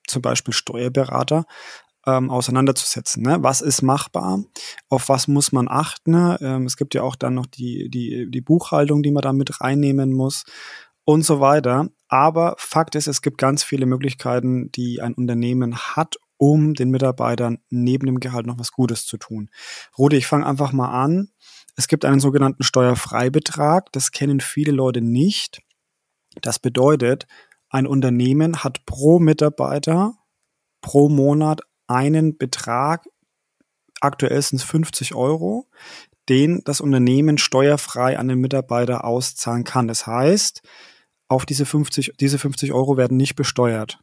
zum 0.08 0.22
Beispiel 0.22 0.54
Steuerberater, 0.54 1.46
ähm, 2.08 2.32
auseinanderzusetzen. 2.32 3.22
Ne? 3.22 3.38
Was 3.42 3.62
ist 3.62 3.82
machbar? 3.82 4.44
Auf 4.90 5.10
was 5.10 5.28
muss 5.28 5.52
man 5.52 5.68
achten? 5.68 6.38
Ähm, 6.40 6.66
es 6.66 6.78
gibt 6.78 6.96
ja 6.96 7.04
auch 7.04 7.16
dann 7.16 7.36
noch 7.36 7.46
die, 7.46 7.90
die, 7.90 8.32
die 8.32 8.42
Buchhaltung, 8.42 9.04
die 9.04 9.12
man 9.12 9.22
da 9.22 9.34
mit 9.34 9.62
reinnehmen 9.62 10.14
muss 10.14 10.46
und 11.08 11.24
so 11.24 11.40
weiter. 11.40 11.88
Aber 12.10 12.56
Fakt 12.58 12.96
ist, 12.96 13.08
es 13.08 13.22
gibt 13.22 13.38
ganz 13.38 13.64
viele 13.64 13.86
Möglichkeiten, 13.86 14.72
die 14.74 15.02
ein 15.02 15.14
Unternehmen 15.14 15.78
hat, 15.78 16.18
um 16.36 16.74
den 16.74 16.90
Mitarbeitern 16.90 17.60
neben 17.70 18.06
dem 18.06 18.20
Gehalt 18.20 18.46
noch 18.46 18.60
was 18.60 18.74
Gutes 18.74 19.06
zu 19.06 19.16
tun. 19.18 19.50
Rudi, 19.98 20.18
ich 20.18 20.28
fange 20.28 20.46
einfach 20.46 20.74
mal 20.74 20.90
an. 20.90 21.30
Es 21.78 21.88
gibt 21.88 22.04
einen 22.04 22.20
sogenannten 22.20 22.64
Steuerfreibetrag. 22.64 23.90
Das 23.94 24.12
kennen 24.12 24.42
viele 24.42 24.74
Leute 24.74 25.02
nicht. 25.02 25.62
Das 26.42 26.60
bedeutet, 26.60 27.26
ein 27.70 27.88
Unternehmen 27.88 28.64
hat 28.64 28.86
pro 28.86 29.20
Mitarbeiter 29.20 30.14
pro 30.82 31.08
Monat 31.08 31.62
einen 31.88 32.38
Betrag, 32.38 33.08
aktuell 34.02 34.42
sind 34.42 34.60
es 34.60 34.64
50 34.64 35.16
Euro, 35.16 35.68
den 36.30 36.62
das 36.66 36.82
Unternehmen 36.82 37.38
steuerfrei 37.38 38.20
an 38.20 38.28
den 38.28 38.40
Mitarbeiter 38.40 39.06
auszahlen 39.06 39.64
kann. 39.64 39.88
Das 39.88 40.06
heißt, 40.06 40.62
auf 41.28 41.46
diese 41.46 41.66
50, 41.66 42.14
diese 42.20 42.40
50 42.40 42.74
Euro 42.74 42.98
werden 42.98 43.18
nicht 43.18 43.36
besteuert. 43.36 44.00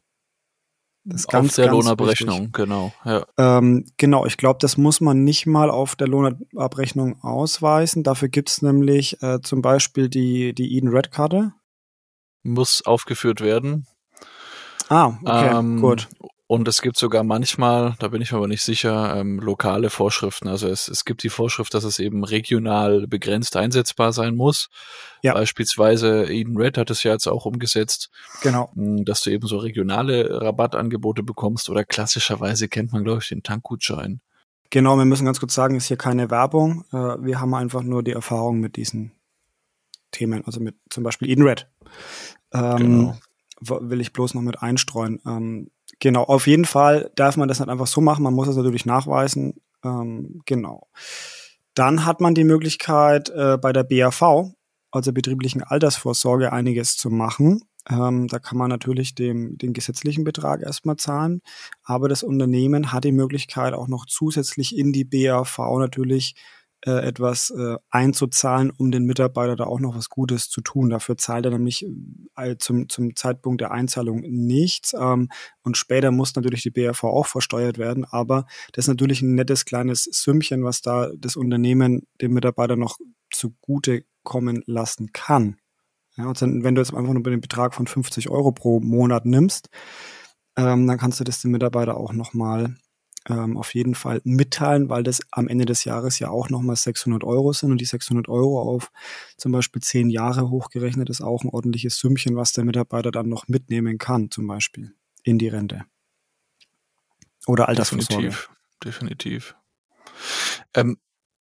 Das 1.07 1.21
ist 1.21 1.27
ganz, 1.27 1.49
auf 1.49 1.55
der 1.55 1.65
ganz 1.65 1.77
Lohnabrechnung, 1.77 2.39
wichtig. 2.39 2.53
genau. 2.53 2.91
Ja. 3.03 3.25
Ähm, 3.37 3.85
genau, 3.97 4.25
ich 4.25 4.37
glaube, 4.37 4.57
das 4.59 4.75
muss 4.75 5.01
man 5.01 5.23
nicht 5.23 5.45
mal 5.45 5.69
auf 5.69 5.95
der 5.95 6.07
Lohnabrechnung 6.07 7.21
ausweisen. 7.21 8.01
Dafür 8.01 8.27
gibt's 8.27 8.63
nämlich 8.63 9.21
äh, 9.21 9.39
zum 9.41 9.61
Beispiel 9.61 10.09
die, 10.09 10.53
die 10.53 10.75
Eden 10.75 10.89
Red 10.89 11.11
Karte. 11.11 11.53
Muss 12.41 12.83
aufgeführt 12.83 13.41
werden. 13.41 13.85
Ah, 14.89 15.17
okay, 15.23 15.57
ähm, 15.57 15.79
gut. 15.79 16.07
Und 16.47 16.67
es 16.67 16.83
gibt 16.83 16.97
sogar 16.97 17.23
manchmal, 17.23 17.95
da 17.97 18.09
bin 18.09 18.21
ich 18.21 18.31
mir 18.31 18.37
aber 18.37 18.47
nicht 18.47 18.61
sicher, 18.61 19.15
ähm, 19.17 19.39
lokale 19.39 19.89
Vorschriften. 19.89 20.47
Also 20.47 20.67
es, 20.67 20.87
es 20.87 21.03
gibt 21.03 21.23
die 21.23 21.29
Vorschrift, 21.29 21.73
dass 21.73 21.83
es 21.83 21.97
eben 21.97 22.23
regional 22.23 23.07
begrenzt 23.07 23.55
einsetzbar 23.55 24.13
sein 24.13 24.35
muss. 24.35 24.69
Ja. 25.23 25.33
Beispielsweise 25.33 26.25
Eden 26.25 26.55
Red 26.55 26.77
hat 26.77 26.91
es 26.91 27.01
ja 27.01 27.13
jetzt 27.13 27.27
auch 27.27 27.45
umgesetzt. 27.45 28.11
Genau. 28.43 28.69
Hm, 28.75 29.05
dass 29.05 29.21
du 29.21 29.31
eben 29.31 29.47
so 29.47 29.57
regionale 29.57 30.39
Rabattangebote 30.41 31.23
bekommst 31.23 31.67
oder 31.69 31.83
klassischerweise 31.83 32.67
kennt 32.67 32.93
man, 32.93 33.03
glaube 33.03 33.21
ich, 33.23 33.29
den 33.29 33.41
Tankgutschein. 33.41 34.21
Genau, 34.69 34.97
wir 34.97 35.05
müssen 35.05 35.25
ganz 35.25 35.39
kurz 35.39 35.55
sagen, 35.55 35.75
ist 35.75 35.87
hier 35.87 35.97
keine 35.97 36.29
Werbung. 36.29 36.85
Äh, 36.91 36.97
wir 37.23 37.39
haben 37.39 37.55
einfach 37.55 37.81
nur 37.81 38.03
die 38.03 38.11
Erfahrung 38.11 38.59
mit 38.59 38.75
diesen 38.75 39.13
Themen, 40.11 40.45
also 40.45 40.59
mit 40.59 40.75
zum 40.91 41.03
Beispiel 41.03 41.29
Eden 41.29 41.43
Red. 41.43 41.67
Ähm, 42.53 42.77
genau. 42.77 43.17
Will 43.61 44.01
ich 44.01 44.13
bloß 44.13 44.35
noch 44.35 44.41
mit 44.41 44.61
einstreuen. 44.61 45.21
Ähm, 45.25 45.71
Genau, 45.99 46.23
auf 46.23 46.47
jeden 46.47 46.65
Fall 46.65 47.11
darf 47.15 47.37
man 47.37 47.47
das 47.47 47.59
nicht 47.59 47.69
einfach 47.69 47.87
so 47.87 48.01
machen, 48.01 48.23
man 48.23 48.33
muss 48.33 48.47
es 48.47 48.55
natürlich 48.55 48.85
nachweisen. 48.85 49.61
Ähm, 49.83 50.41
genau. 50.45 50.87
Dann 51.73 52.05
hat 52.05 52.21
man 52.21 52.35
die 52.35 52.43
Möglichkeit, 52.43 53.29
äh, 53.29 53.57
bei 53.57 53.73
der 53.73 53.83
BAV, 53.83 54.53
also 54.91 55.13
betrieblichen 55.13 55.63
Altersvorsorge, 55.63 56.53
einiges 56.53 56.97
zu 56.97 57.09
machen. 57.09 57.61
Ähm, 57.89 58.27
da 58.27 58.39
kann 58.39 58.57
man 58.57 58.69
natürlich 58.69 59.13
dem, 59.13 59.57
den 59.57 59.73
gesetzlichen 59.73 60.23
Betrag 60.23 60.61
erstmal 60.61 60.95
zahlen, 60.95 61.41
aber 61.83 62.09
das 62.09 62.23
Unternehmen 62.23 62.91
hat 62.91 63.03
die 63.03 63.11
Möglichkeit 63.11 63.73
auch 63.73 63.87
noch 63.87 64.07
zusätzlich 64.07 64.75
in 64.75 64.91
die 64.91 65.03
BAV 65.03 65.59
natürlich 65.77 66.35
äh, 66.85 66.99
etwas 67.05 67.49
äh, 67.49 67.77
einzuzahlen, 67.89 68.71
um 68.77 68.91
den 68.91 69.05
Mitarbeiter 69.05 69.55
da 69.55 69.63
auch 69.65 69.79
noch 69.79 69.95
was 69.95 70.09
Gutes 70.09 70.49
zu 70.49 70.61
tun. 70.61 70.89
Dafür 70.89 71.17
zahlt 71.17 71.45
er 71.45 71.51
nämlich 71.51 71.85
äh, 72.35 72.57
zum, 72.57 72.89
zum 72.89 73.15
Zeitpunkt 73.15 73.61
der 73.61 73.71
Einzahlung 73.71 74.21
nichts. 74.21 74.93
Ähm, 74.93 75.29
und 75.63 75.77
später 75.77 76.11
muss 76.11 76.35
natürlich 76.35 76.61
die 76.61 76.69
BRV 76.69 77.03
auch 77.05 77.25
versteuert 77.25 77.77
werden. 77.77 78.05
Aber 78.05 78.45
das 78.73 78.85
ist 78.85 78.89
natürlich 78.89 79.21
ein 79.21 79.33
nettes 79.33 79.65
kleines 79.65 80.03
Sümmchen, 80.03 80.63
was 80.63 80.81
da 80.81 81.09
das 81.17 81.35
Unternehmen 81.35 82.07
dem 82.21 82.33
Mitarbeiter 82.33 82.75
noch 82.75 82.99
zugute 83.31 84.05
kommen 84.23 84.61
lassen 84.67 85.11
kann. 85.11 85.57
Ja, 86.17 86.27
und 86.27 86.41
dann, 86.41 86.63
wenn 86.63 86.75
du 86.75 86.81
jetzt 86.81 86.93
einfach 86.93 87.13
nur 87.13 87.23
den 87.23 87.41
Betrag 87.41 87.73
von 87.73 87.87
50 87.87 88.29
Euro 88.29 88.51
pro 88.51 88.79
Monat 88.79 89.25
nimmst, 89.25 89.69
ähm, 90.55 90.87
dann 90.87 90.97
kannst 90.97 91.19
du 91.19 91.23
das 91.23 91.41
dem 91.41 91.51
Mitarbeiter 91.51 91.97
auch 91.97 92.13
nochmal 92.13 92.75
ähm, 93.27 93.57
auf 93.57 93.73
jeden 93.73 93.95
Fall 93.95 94.21
mitteilen, 94.23 94.89
weil 94.89 95.03
das 95.03 95.21
am 95.31 95.47
Ende 95.47 95.65
des 95.65 95.83
Jahres 95.83 96.19
ja 96.19 96.29
auch 96.29 96.49
nochmal 96.49 96.75
600 96.75 97.23
Euro 97.23 97.53
sind 97.53 97.71
und 97.71 97.81
die 97.81 97.85
600 97.85 98.29
Euro 98.29 98.61
auf 98.61 98.91
zum 99.37 99.51
Beispiel 99.51 99.81
zehn 99.81 100.09
Jahre 100.09 100.49
hochgerechnet 100.49 101.09
ist 101.09 101.21
auch 101.21 101.43
ein 101.43 101.49
ordentliches 101.49 101.97
Sümmchen, 101.97 102.35
was 102.35 102.53
der 102.53 102.65
Mitarbeiter 102.65 103.11
dann 103.11 103.29
noch 103.29 103.47
mitnehmen 103.47 103.97
kann, 103.97 104.29
zum 104.31 104.47
Beispiel 104.47 104.93
in 105.23 105.39
die 105.39 105.47
Rente. 105.47 105.85
Oder 107.47 107.67
Altersvorsorge. 107.67 108.29
Definitiv, 108.29 108.49
definitiv. 108.83 109.55
Ähm, 110.73 110.97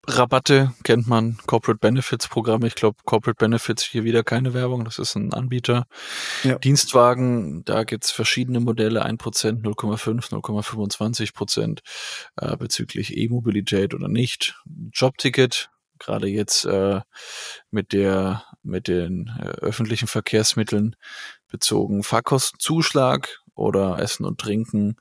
Rabatte 0.07 0.73
kennt 0.83 1.07
man, 1.07 1.39
Corporate 1.47 1.79
Benefits 1.79 2.27
Programme. 2.27 2.67
Ich 2.67 2.75
glaube, 2.75 2.99
Corporate 3.05 3.39
Benefits 3.39 3.85
hier 3.85 4.03
wieder 4.03 4.25
keine 4.25 4.53
Werbung, 4.53 4.85
das 4.85 4.99
ist 4.99 5.15
ein 5.15 5.33
Anbieter. 5.33 5.87
Ja. 6.43 6.59
Dienstwagen, 6.59 7.65
da 7.65 7.85
gibt's 7.85 8.11
verschiedene 8.11 8.59
Modelle, 8.61 9.07
1%, 9.07 9.63
0,5, 9.63 10.31
0,25% 10.31 11.81
äh, 12.37 12.57
bezüglich 12.57 13.17
E-Mobilität 13.17 13.95
oder 13.95 14.09
nicht. 14.09 14.57
Jobticket, 14.93 15.71
gerade 16.01 16.27
jetzt 16.27 16.65
äh, 16.65 17.01
mit 17.71 17.93
der 17.93 18.45
mit 18.65 18.89
den 18.89 19.31
äh, 19.39 19.45
öffentlichen 19.45 20.09
Verkehrsmitteln 20.09 20.97
bezogen 21.49 22.03
Fahrkostenzuschlag 22.03 23.41
oder 23.55 23.99
Essen 23.99 24.25
und 24.25 24.41
Trinken. 24.41 24.97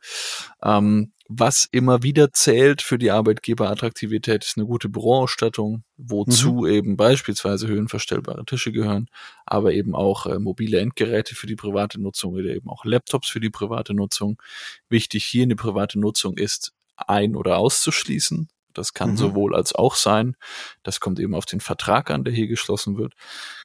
Ähm, 0.63 1.11
was 1.33 1.67
immer 1.71 2.03
wieder 2.03 2.33
zählt 2.33 2.81
für 2.81 2.97
die 2.97 3.11
Arbeitgeberattraktivität 3.11 4.43
ist 4.43 4.57
eine 4.57 4.65
gute 4.65 4.89
Büroausstattung, 4.89 5.83
wozu 5.97 6.51
mhm. 6.51 6.67
eben 6.67 6.97
beispielsweise 6.97 7.67
höhenverstellbare 7.67 8.43
Tische 8.45 8.71
gehören, 8.71 9.07
aber 9.45 9.73
eben 9.73 9.95
auch 9.95 10.25
äh, 10.25 10.39
mobile 10.39 10.79
Endgeräte 10.79 11.35
für 11.35 11.47
die 11.47 11.55
private 11.55 12.01
Nutzung 12.01 12.33
oder 12.33 12.49
eben 12.49 12.69
auch 12.69 12.83
Laptops 12.83 13.29
für 13.29 13.39
die 13.39 13.49
private 13.49 13.93
Nutzung. 13.93 14.41
Wichtig 14.89 15.25
hier 15.25 15.43
in 15.43 15.49
die 15.49 15.55
private 15.55 15.99
Nutzung 15.99 16.37
ist 16.37 16.73
ein- 16.97 17.35
oder 17.35 17.57
auszuschließen. 17.57 18.49
Das 18.73 18.93
kann 18.93 19.11
mhm. 19.11 19.17
sowohl 19.17 19.55
als 19.55 19.73
auch 19.73 19.95
sein. 19.95 20.35
Das 20.83 20.99
kommt 20.99 21.19
eben 21.19 21.35
auf 21.35 21.45
den 21.45 21.61
Vertrag 21.61 22.09
an, 22.11 22.23
der 22.23 22.33
hier 22.33 22.47
geschlossen 22.47 22.97
wird. 22.97 23.13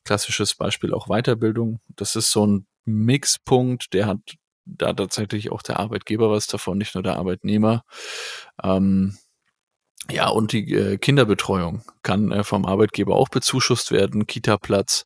Klassisches 0.05 0.55
Beispiel 0.55 0.95
auch 0.95 1.09
Weiterbildung. 1.09 1.81
Das 1.89 2.17
ist 2.17 2.31
so 2.31 2.47
ein 2.47 2.67
Mixpunkt, 2.85 3.93
der 3.93 4.07
hat 4.07 4.21
da 4.67 4.93
tatsächlich 4.93 5.51
auch 5.53 5.63
der 5.63 5.79
Arbeitgeber 5.79 6.31
was 6.31 6.47
davon, 6.47 6.79
nicht 6.79 6.95
nur 6.95 7.03
der 7.03 7.17
Arbeitnehmer. 7.17 7.85
Ähm, 8.63 9.17
ja, 10.11 10.29
und 10.29 10.53
die 10.53 10.73
äh, 10.73 10.99
Kinderbetreuung 10.99 11.83
kann 12.03 12.31
äh, 12.31 12.45
vom 12.45 12.65
Arbeitgeber 12.65 13.17
auch 13.17 13.29
bezuschusst 13.29 13.91
werden. 13.91 14.27
Kita-Platz 14.27 15.05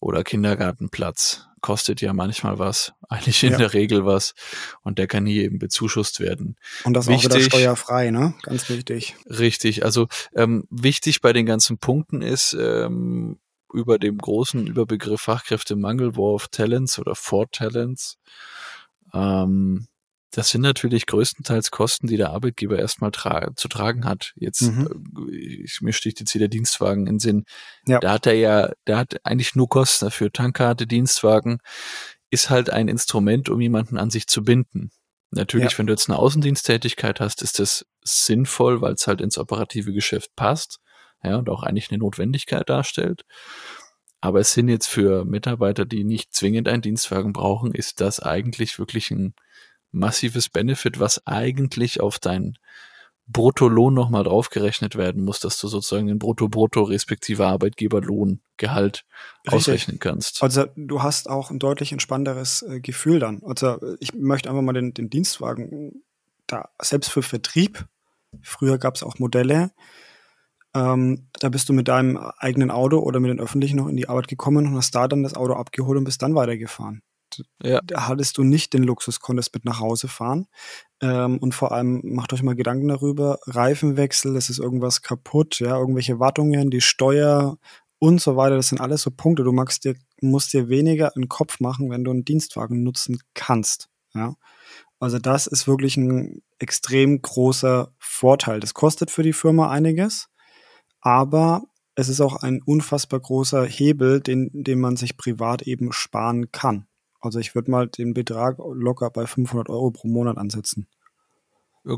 oder 0.00 0.24
Kindergartenplatz 0.24 1.46
kostet 1.60 2.00
ja 2.00 2.12
manchmal 2.12 2.58
was, 2.58 2.92
eigentlich 3.08 3.42
in 3.44 3.52
ja. 3.52 3.58
der 3.58 3.74
Regel 3.74 4.06
was. 4.06 4.34
Und 4.82 4.98
der 4.98 5.06
kann 5.06 5.26
hier 5.26 5.44
eben 5.44 5.58
bezuschusst 5.58 6.20
werden. 6.20 6.56
Und 6.84 6.94
das 6.94 7.06
wichtig, 7.06 7.30
auch 7.30 7.36
wieder 7.36 7.44
steuerfrei, 7.44 8.10
ne? 8.10 8.34
Ganz 8.42 8.68
wichtig. 8.68 9.16
Richtig. 9.26 9.84
Also 9.84 10.08
ähm, 10.34 10.64
wichtig 10.70 11.20
bei 11.20 11.32
den 11.32 11.46
ganzen 11.46 11.78
Punkten 11.78 12.22
ist, 12.22 12.56
ähm, 12.58 13.38
über 13.72 13.98
dem 14.00 14.18
großen 14.18 14.66
Überbegriff 14.66 15.20
Fachkräftemangel, 15.20 16.16
War 16.16 16.34
of 16.34 16.48
Talents 16.48 16.98
oder 16.98 17.14
For 17.14 17.48
Talents, 17.50 18.18
ähm, 19.12 19.86
das 20.32 20.50
sind 20.50 20.60
natürlich 20.60 21.06
größtenteils 21.06 21.72
Kosten, 21.72 22.06
die 22.06 22.16
der 22.16 22.30
Arbeitgeber 22.30 22.78
erstmal 22.78 23.10
tra 23.10 23.50
zu 23.56 23.66
tragen 23.66 24.04
hat. 24.04 24.32
Jetzt, 24.36 24.62
mhm. 24.62 25.28
Äh, 25.28 25.36
ich, 25.64 25.80
mir 25.80 25.92
sticht 25.92 26.20
jetzt 26.20 26.30
hier 26.30 26.40
der 26.40 26.48
Dienstwagen 26.48 27.06
in 27.06 27.14
den 27.14 27.18
Sinn. 27.18 27.44
Ja. 27.86 27.98
Da 27.98 28.12
hat 28.12 28.26
er 28.26 28.34
ja, 28.34 28.70
der 28.86 28.98
hat 28.98 29.16
eigentlich 29.24 29.56
nur 29.56 29.68
Kosten 29.68 30.06
dafür. 30.06 30.30
Tankkarte, 30.30 30.86
Dienstwagen 30.86 31.58
ist 32.30 32.48
halt 32.48 32.70
ein 32.70 32.88
Instrument, 32.88 33.48
um 33.48 33.60
jemanden 33.60 33.98
an 33.98 34.10
sich 34.10 34.28
zu 34.28 34.42
binden. 34.42 34.90
Natürlich, 35.32 35.72
ja. 35.72 35.78
wenn 35.78 35.86
du 35.86 35.92
jetzt 35.92 36.08
eine 36.08 36.18
Außendiensttätigkeit 36.18 37.20
hast, 37.20 37.42
ist 37.42 37.58
das 37.58 37.86
sinnvoll, 38.02 38.80
weil 38.80 38.94
es 38.94 39.06
halt 39.06 39.20
ins 39.20 39.38
operative 39.38 39.92
Geschäft 39.92 40.30
passt, 40.36 40.78
ja, 41.22 41.36
und 41.36 41.48
auch 41.48 41.62
eigentlich 41.62 41.90
eine 41.90 41.98
Notwendigkeit 41.98 42.68
darstellt. 42.68 43.24
Aber 44.20 44.40
es 44.40 44.52
sind 44.52 44.68
jetzt 44.68 44.88
für 44.88 45.24
Mitarbeiter, 45.24 45.84
die 45.84 46.04
nicht 46.04 46.34
zwingend 46.34 46.68
einen 46.68 46.82
Dienstwagen 46.82 47.32
brauchen, 47.32 47.72
ist 47.72 48.00
das 48.00 48.20
eigentlich 48.20 48.78
wirklich 48.78 49.10
ein 49.10 49.34
massives 49.92 50.48
Benefit, 50.48 51.00
was 51.00 51.26
eigentlich 51.26 52.00
auf 52.00 52.18
deinen 52.18 52.58
Bruttolohn 53.26 53.94
nochmal 53.94 54.24
draufgerechnet 54.24 54.96
werden 54.96 55.24
muss, 55.24 55.40
dass 55.40 55.58
du 55.60 55.68
sozusagen 55.68 56.08
den 56.08 56.18
Brutto-Brutto 56.18 56.82
respektive 56.82 57.46
Arbeitgeberlohn, 57.46 58.40
Gehalt 58.56 59.04
Richtig. 59.46 59.54
ausrechnen 59.54 59.98
kannst. 60.00 60.42
Also 60.42 60.66
du 60.76 61.02
hast 61.02 61.30
auch 61.30 61.50
ein 61.50 61.58
deutlich 61.58 61.92
entspannteres 61.92 62.62
äh, 62.62 62.80
Gefühl 62.80 63.20
dann. 63.20 63.40
Also 63.44 63.78
ich 64.00 64.14
möchte 64.14 64.50
einfach 64.50 64.62
mal 64.62 64.72
den, 64.72 64.92
den 64.94 65.10
Dienstwagen 65.10 66.02
da, 66.46 66.68
selbst 66.82 67.10
für 67.10 67.22
Vertrieb, 67.22 67.86
früher 68.42 68.78
gab 68.78 68.96
es 68.96 69.02
auch 69.02 69.18
Modelle, 69.18 69.70
ähm, 70.74 71.28
da 71.40 71.48
bist 71.48 71.68
du 71.68 71.72
mit 71.72 71.88
deinem 71.88 72.16
eigenen 72.16 72.70
Auto 72.70 72.98
oder 72.98 73.20
mit 73.20 73.30
den 73.30 73.40
öffentlichen 73.40 73.76
noch 73.76 73.88
in 73.88 73.96
die 73.96 74.08
Arbeit 74.08 74.28
gekommen 74.28 74.66
und 74.66 74.76
hast 74.76 74.94
da 74.94 75.08
dann 75.08 75.22
das 75.22 75.34
Auto 75.34 75.54
abgeholt 75.54 75.98
und 75.98 76.04
bist 76.04 76.22
dann 76.22 76.34
weitergefahren. 76.34 77.02
Ja. 77.62 77.80
Da 77.84 78.08
hattest 78.08 78.38
du 78.38 78.42
nicht 78.42 78.72
den 78.72 78.82
Luxus, 78.82 79.20
konntest 79.20 79.54
mit 79.54 79.64
nach 79.64 79.80
Hause 79.80 80.08
fahren. 80.08 80.46
Ähm, 81.00 81.38
und 81.38 81.54
vor 81.54 81.72
allem 81.72 82.00
macht 82.04 82.32
euch 82.32 82.42
mal 82.42 82.56
Gedanken 82.56 82.88
darüber, 82.88 83.38
Reifenwechsel, 83.46 84.36
es 84.36 84.50
ist 84.50 84.58
irgendwas 84.58 85.02
kaputt, 85.02 85.60
ja, 85.60 85.78
irgendwelche 85.78 86.18
Wartungen, 86.18 86.70
die 86.70 86.80
Steuer 86.80 87.56
und 87.98 88.20
so 88.20 88.36
weiter, 88.36 88.56
das 88.56 88.68
sind 88.68 88.80
alles 88.80 89.02
so 89.02 89.10
Punkte. 89.10 89.44
Du 89.44 89.52
magst 89.52 89.84
dir, 89.84 89.94
musst 90.20 90.52
dir 90.52 90.68
weniger 90.68 91.14
einen 91.14 91.28
Kopf 91.28 91.60
machen, 91.60 91.90
wenn 91.90 92.04
du 92.04 92.10
einen 92.10 92.24
Dienstwagen 92.24 92.82
nutzen 92.82 93.18
kannst. 93.34 93.88
Ja. 94.14 94.34
Also 94.98 95.18
das 95.18 95.46
ist 95.46 95.68
wirklich 95.68 95.96
ein 95.96 96.42
extrem 96.58 97.22
großer 97.22 97.92
Vorteil. 97.98 98.60
Das 98.60 98.74
kostet 98.74 99.10
für 99.10 99.22
die 99.22 99.32
Firma 99.32 99.70
einiges, 99.70 100.28
aber 101.00 101.62
es 101.94 102.08
ist 102.08 102.20
auch 102.20 102.36
ein 102.36 102.62
unfassbar 102.62 103.20
großer 103.20 103.64
Hebel, 103.66 104.20
den, 104.20 104.50
den 104.52 104.80
man 104.80 104.96
sich 104.96 105.16
privat 105.16 105.62
eben 105.62 105.92
sparen 105.92 106.50
kann. 106.52 106.86
Also 107.20 107.38
ich 107.38 107.54
würde 107.54 107.70
mal 107.70 107.88
den 107.88 108.14
Betrag 108.14 108.56
locker 108.58 109.10
bei 109.10 109.26
500 109.26 109.68
Euro 109.68 109.90
pro 109.90 110.08
Monat 110.08 110.38
ansetzen. 110.38 110.88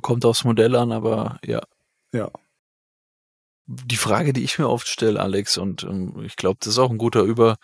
Kommt 0.00 0.25
aufs 0.25 0.44
Modell 0.44 0.75
an, 0.76 0.92
aber 0.92 1.38
ja. 1.44 1.62
Ja. 2.12 2.30
Die 3.66 3.97
Frage, 3.97 4.32
die 4.32 4.42
ich 4.42 4.59
mir 4.59 4.68
oft 4.68 4.88
stelle, 4.88 5.21
Alex, 5.21 5.56
und 5.56 5.85
ähm, 5.85 6.21
ich 6.25 6.37
glaube, 6.37 6.59
das 6.61 6.75
ist 6.75 6.78
auch 6.78 6.90
ein 6.90 6.99
guter 6.99 7.23
Über, 7.23 7.56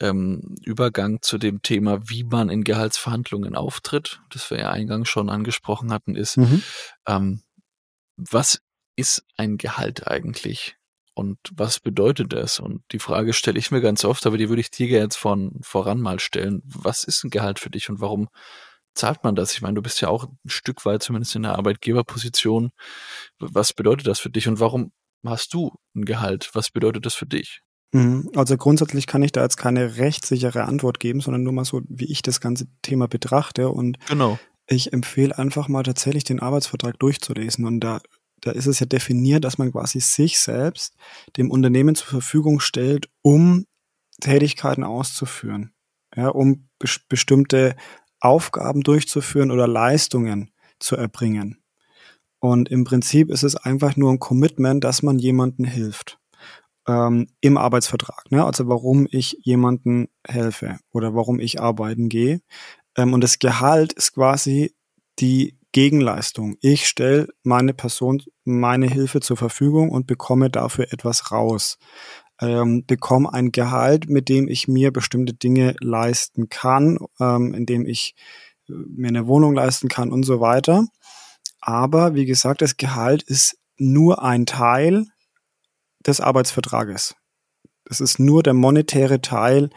ähm, 0.00 0.56
Übergang 0.64 1.20
zu 1.22 1.38
dem 1.38 1.60
Thema, 1.62 2.08
wie 2.08 2.22
man 2.22 2.48
in 2.48 2.62
Gehaltsverhandlungen 2.62 3.56
auftritt, 3.56 4.20
das 4.30 4.50
wir 4.50 4.58
ja 4.58 4.70
eingangs 4.70 5.08
schon 5.08 5.28
angesprochen 5.28 5.92
hatten, 5.92 6.14
ist, 6.14 6.36
mhm. 6.36 6.62
ähm, 7.06 7.42
was 8.16 8.60
ist 8.98 9.24
ein 9.36 9.56
Gehalt 9.56 10.08
eigentlich? 10.08 10.76
Und 11.14 11.38
was 11.52 11.80
bedeutet 11.80 12.32
das? 12.32 12.60
Und 12.60 12.82
die 12.92 12.98
Frage 12.98 13.32
stelle 13.32 13.58
ich 13.58 13.70
mir 13.70 13.80
ganz 13.80 14.04
oft, 14.04 14.26
aber 14.26 14.38
die 14.38 14.48
würde 14.48 14.60
ich 14.60 14.70
dir 14.70 14.86
jetzt 14.86 15.16
von 15.16 15.58
voran 15.62 16.00
mal 16.00 16.20
stellen. 16.20 16.62
Was 16.64 17.04
ist 17.04 17.24
ein 17.24 17.30
Gehalt 17.30 17.58
für 17.58 17.70
dich 17.70 17.88
und 17.90 18.00
warum 18.00 18.28
zahlt 18.94 19.24
man 19.24 19.34
das? 19.34 19.52
Ich 19.52 19.62
meine, 19.62 19.74
du 19.74 19.82
bist 19.82 20.00
ja 20.00 20.08
auch 20.08 20.24
ein 20.24 20.50
Stück 20.50 20.84
weit 20.84 21.02
zumindest 21.02 21.34
in 21.34 21.42
der 21.42 21.56
Arbeitgeberposition. 21.56 22.70
Was 23.38 23.72
bedeutet 23.72 24.06
das 24.06 24.20
für 24.20 24.30
dich 24.30 24.48
und 24.48 24.60
warum 24.60 24.92
hast 25.24 25.54
du 25.54 25.72
ein 25.94 26.04
Gehalt? 26.04 26.50
Was 26.52 26.70
bedeutet 26.70 27.04
das 27.06 27.14
für 27.14 27.26
dich? 27.26 27.62
Mhm. 27.92 28.30
Also 28.34 28.56
grundsätzlich 28.56 29.06
kann 29.06 29.22
ich 29.22 29.32
da 29.32 29.42
jetzt 29.42 29.56
keine 29.56 29.96
rechtssichere 29.96 30.64
Antwort 30.64 31.00
geben, 31.00 31.20
sondern 31.20 31.42
nur 31.42 31.52
mal 31.52 31.64
so, 31.64 31.82
wie 31.88 32.10
ich 32.10 32.22
das 32.22 32.40
ganze 32.40 32.66
Thema 32.82 33.08
betrachte. 33.08 33.70
Und 33.70 33.98
genau. 34.06 34.38
ich 34.66 34.92
empfehle 34.92 35.36
einfach 35.36 35.68
mal 35.68 35.82
tatsächlich 35.82 36.24
den 36.24 36.40
Arbeitsvertrag 36.40 36.98
durchzulesen. 36.98 37.64
Und 37.64 37.80
da 37.80 38.00
da 38.40 38.52
ist 38.52 38.66
es 38.66 38.80
ja 38.80 38.86
definiert, 38.86 39.44
dass 39.44 39.58
man 39.58 39.72
quasi 39.72 40.00
sich 40.00 40.38
selbst 40.38 40.94
dem 41.36 41.50
Unternehmen 41.50 41.94
zur 41.94 42.08
Verfügung 42.08 42.60
stellt, 42.60 43.08
um 43.22 43.66
Tätigkeiten 44.20 44.84
auszuführen, 44.84 45.72
ja, 46.14 46.28
um 46.28 46.68
be 46.78 46.88
bestimmte 47.08 47.76
Aufgaben 48.20 48.82
durchzuführen 48.82 49.50
oder 49.50 49.68
Leistungen 49.68 50.50
zu 50.78 50.96
erbringen. 50.96 51.58
Und 52.40 52.68
im 52.68 52.84
Prinzip 52.84 53.30
ist 53.30 53.42
es 53.42 53.56
einfach 53.56 53.96
nur 53.96 54.12
ein 54.12 54.20
Commitment, 54.20 54.84
dass 54.84 55.02
man 55.02 55.18
jemandem 55.18 55.64
hilft 55.64 56.18
ähm, 56.88 57.28
im 57.40 57.56
Arbeitsvertrag. 57.56 58.30
Ne? 58.30 58.44
Also 58.44 58.68
warum 58.68 59.06
ich 59.10 59.38
jemanden 59.42 60.08
helfe 60.26 60.78
oder 60.92 61.14
warum 61.14 61.40
ich 61.40 61.60
arbeiten 61.60 62.08
gehe. 62.08 62.40
Ähm, 62.96 63.12
und 63.12 63.22
das 63.22 63.38
Gehalt 63.38 63.92
ist 63.92 64.14
quasi 64.14 64.74
die 65.18 65.57
Gegenleistung. 65.72 66.56
Ich 66.60 66.88
stelle 66.88 67.28
meine 67.42 67.74
Person, 67.74 68.22
meine 68.44 68.88
Hilfe 68.88 69.20
zur 69.20 69.36
Verfügung 69.36 69.90
und 69.90 70.06
bekomme 70.06 70.50
dafür 70.50 70.92
etwas 70.92 71.30
raus. 71.30 71.78
Ähm, 72.40 72.84
bekomme 72.86 73.32
ein 73.32 73.52
Gehalt, 73.52 74.08
mit 74.08 74.28
dem 74.28 74.48
ich 74.48 74.68
mir 74.68 74.92
bestimmte 74.92 75.34
Dinge 75.34 75.74
leisten 75.80 76.48
kann, 76.48 76.98
ähm, 77.20 77.52
indem 77.52 77.84
ich 77.84 78.14
äh, 78.68 78.72
mir 78.72 79.08
eine 79.08 79.26
Wohnung 79.26 79.54
leisten 79.54 79.88
kann 79.88 80.12
und 80.12 80.22
so 80.22 80.40
weiter. 80.40 80.86
Aber 81.60 82.14
wie 82.14 82.26
gesagt, 82.26 82.62
das 82.62 82.76
Gehalt 82.76 83.22
ist 83.24 83.58
nur 83.76 84.22
ein 84.22 84.46
Teil 84.46 85.06
des 86.06 86.20
Arbeitsvertrages. 86.20 87.16
Es 87.84 88.00
ist 88.00 88.18
nur 88.18 88.42
der 88.42 88.54
monetäre 88.54 89.20
Teil 89.20 89.70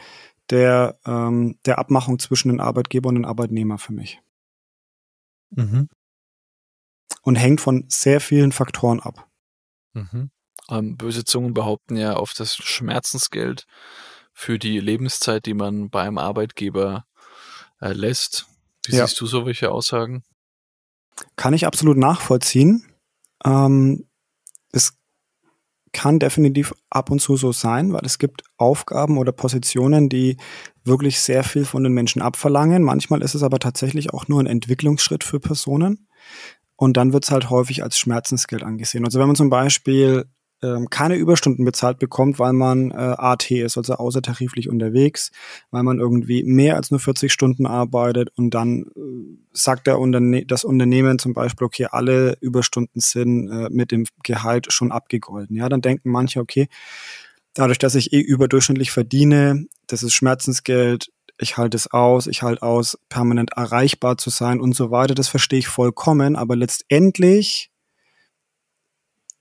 der, 0.50 0.98
ähm, 1.06 1.58
der 1.66 1.78
Abmachung 1.78 2.18
zwischen 2.18 2.48
den 2.48 2.60
Arbeitgeber 2.60 3.08
und 3.08 3.16
den 3.16 3.24
Arbeitnehmer 3.24 3.78
für 3.78 3.92
mich. 3.92 4.21
Mhm. 5.54 5.88
Und 7.22 7.36
hängt 7.36 7.60
von 7.60 7.84
sehr 7.88 8.20
vielen 8.20 8.52
Faktoren 8.52 9.00
ab. 9.00 9.28
Mhm. 9.92 10.30
Ähm, 10.70 10.96
böse 10.96 11.24
Zungen 11.24 11.54
behaupten 11.54 11.96
ja 11.96 12.14
auf 12.14 12.32
das 12.34 12.56
Schmerzensgeld 12.56 13.66
für 14.32 14.58
die 14.58 14.80
Lebenszeit, 14.80 15.46
die 15.46 15.54
man 15.54 15.90
beim 15.90 16.18
Arbeitgeber 16.18 17.04
äh, 17.80 17.92
lässt. 17.92 18.46
Wie 18.86 18.96
ja. 18.96 19.06
siehst 19.06 19.20
du 19.20 19.26
solche 19.26 19.70
Aussagen? 19.70 20.22
Kann 21.36 21.54
ich 21.54 21.66
absolut 21.66 21.98
nachvollziehen. 21.98 22.84
Ähm, 23.44 24.08
es 24.72 24.94
kann 25.92 26.18
definitiv 26.18 26.72
ab 26.90 27.10
und 27.10 27.20
zu 27.20 27.36
so 27.36 27.52
sein, 27.52 27.92
weil 27.92 28.04
es 28.04 28.18
gibt 28.18 28.44
Aufgaben 28.56 29.18
oder 29.18 29.32
Positionen, 29.32 30.08
die 30.08 30.36
wirklich 30.84 31.20
sehr 31.20 31.44
viel 31.44 31.64
von 31.64 31.84
den 31.84 31.92
Menschen 31.92 32.22
abverlangen. 32.22 32.82
Manchmal 32.82 33.22
ist 33.22 33.34
es 33.34 33.42
aber 33.42 33.58
tatsächlich 33.58 34.12
auch 34.12 34.28
nur 34.28 34.40
ein 34.40 34.46
Entwicklungsschritt 34.46 35.22
für 35.22 35.38
Personen. 35.38 36.08
Und 36.76 36.96
dann 36.96 37.12
wird 37.12 37.24
es 37.24 37.30
halt 37.30 37.50
häufig 37.50 37.82
als 37.84 37.98
Schmerzensgeld 37.98 38.64
angesehen. 38.64 39.04
Also 39.04 39.20
wenn 39.20 39.26
man 39.26 39.36
zum 39.36 39.50
Beispiel 39.50 40.24
ähm, 40.62 40.88
keine 40.90 41.16
Überstunden 41.16 41.64
bezahlt 41.64 41.98
bekommt, 41.98 42.38
weil 42.38 42.52
man 42.52 42.90
äh, 42.90 42.94
AT 42.94 43.50
ist, 43.50 43.76
also 43.76 43.94
außertariflich 43.94 44.68
unterwegs, 44.68 45.30
weil 45.70 45.82
man 45.82 45.98
irgendwie 45.98 46.44
mehr 46.44 46.76
als 46.76 46.90
nur 46.90 47.00
40 47.00 47.32
Stunden 47.32 47.66
arbeitet 47.66 48.30
und 48.36 48.50
dann 48.50 48.84
äh, 48.96 49.38
sagt 49.52 49.86
der 49.86 49.98
Unterne 49.98 50.46
das 50.46 50.64
Unternehmen 50.64 51.18
zum 51.18 51.34
Beispiel, 51.34 51.66
okay, 51.66 51.88
alle 51.90 52.36
Überstunden 52.40 53.00
sind 53.00 53.50
äh, 53.50 53.68
mit 53.70 53.90
dem 53.90 54.06
Gehalt 54.22 54.72
schon 54.72 54.92
abgegolten. 54.92 55.56
Ja, 55.56 55.68
dann 55.68 55.80
denken 55.80 56.10
manche, 56.10 56.40
okay, 56.40 56.68
dadurch, 57.54 57.78
dass 57.78 57.94
ich 57.94 58.12
eh 58.12 58.20
überdurchschnittlich 58.20 58.92
verdiene, 58.92 59.66
das 59.86 60.02
ist 60.02 60.14
Schmerzensgeld, 60.14 61.10
ich 61.38 61.56
halte 61.56 61.76
es 61.76 61.90
aus, 61.90 62.26
ich 62.26 62.42
halte 62.42 62.62
aus, 62.62 62.98
permanent 63.08 63.52
erreichbar 63.56 64.16
zu 64.16 64.30
sein 64.30 64.60
und 64.60 64.74
so 64.74 64.90
weiter. 64.90 65.14
Das 65.14 65.28
verstehe 65.28 65.58
ich 65.58 65.66
vollkommen, 65.66 66.36
aber 66.36 66.56
letztendlich 66.56 67.71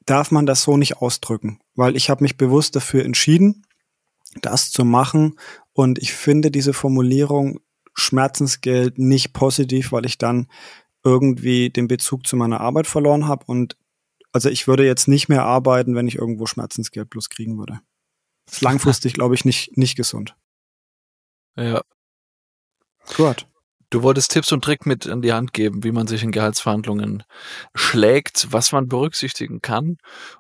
darf 0.06 0.32
man 0.32 0.46
das 0.46 0.64
so 0.64 0.78
nicht 0.78 0.98
ausdrücken, 0.98 1.60
weil 1.76 1.96
ich 1.96 2.10
habe 2.10 2.24
mich 2.24 2.38
bewusst 2.38 2.76
dafür 2.76 3.06
entschieden, 3.06 3.66
das 4.42 4.72
zu 4.72 4.86
machen 4.86 5.38
und 5.74 6.00
ich 6.00 6.14
finde 6.14 6.52
diese 6.52 6.74
Formulierung 6.74 7.60
Schmerzensgeld 7.94 8.98
nicht 8.98 9.34
positiv, 9.34 9.92
weil 9.92 10.06
ich 10.06 10.18
dann 10.18 10.48
irgendwie 11.04 11.70
den 11.70 11.88
Bezug 11.88 12.26
zu 12.26 12.36
meiner 12.36 12.62
Arbeit 12.62 12.88
verloren 12.88 13.28
habe 13.28 13.46
und 13.46 13.78
also 14.32 14.50
ich 14.50 14.68
würde 14.68 14.86
jetzt 14.86 15.08
nicht 15.08 15.28
mehr 15.28 15.44
arbeiten, 15.44 15.96
wenn 15.96 16.08
ich 16.08 16.16
irgendwo 16.16 16.46
Schmerzensgeld 16.46 17.10
bloß 17.10 17.30
kriegen 17.30 17.58
würde. 17.58 17.82
Das 18.46 18.56
ist 18.56 18.62
langfristig, 18.62 19.14
glaube 19.16 19.36
ich, 19.36 19.46
nicht, 19.46 19.78
nicht 19.78 19.96
gesund. 19.96 20.36
Ja. 21.58 21.82
Gut. 23.18 23.48
Du 23.92 24.02
wolltest 24.02 24.32
Tipps 24.32 24.52
und 24.52 24.64
Trick 24.64 24.86
mit 24.86 25.06
in 25.06 25.22
die 25.22 25.34
Hand 25.34 25.54
geben, 25.54 25.84
wie 25.84 25.92
man 25.92 26.08
sich 26.08 26.24
in 26.24 26.32
Gehaltsverhandlungen 26.32 27.24
schlägt, 27.76 28.48
was 28.52 28.72
man 28.72 28.88
berücksichtigen 28.88 29.62
kann 29.62 29.98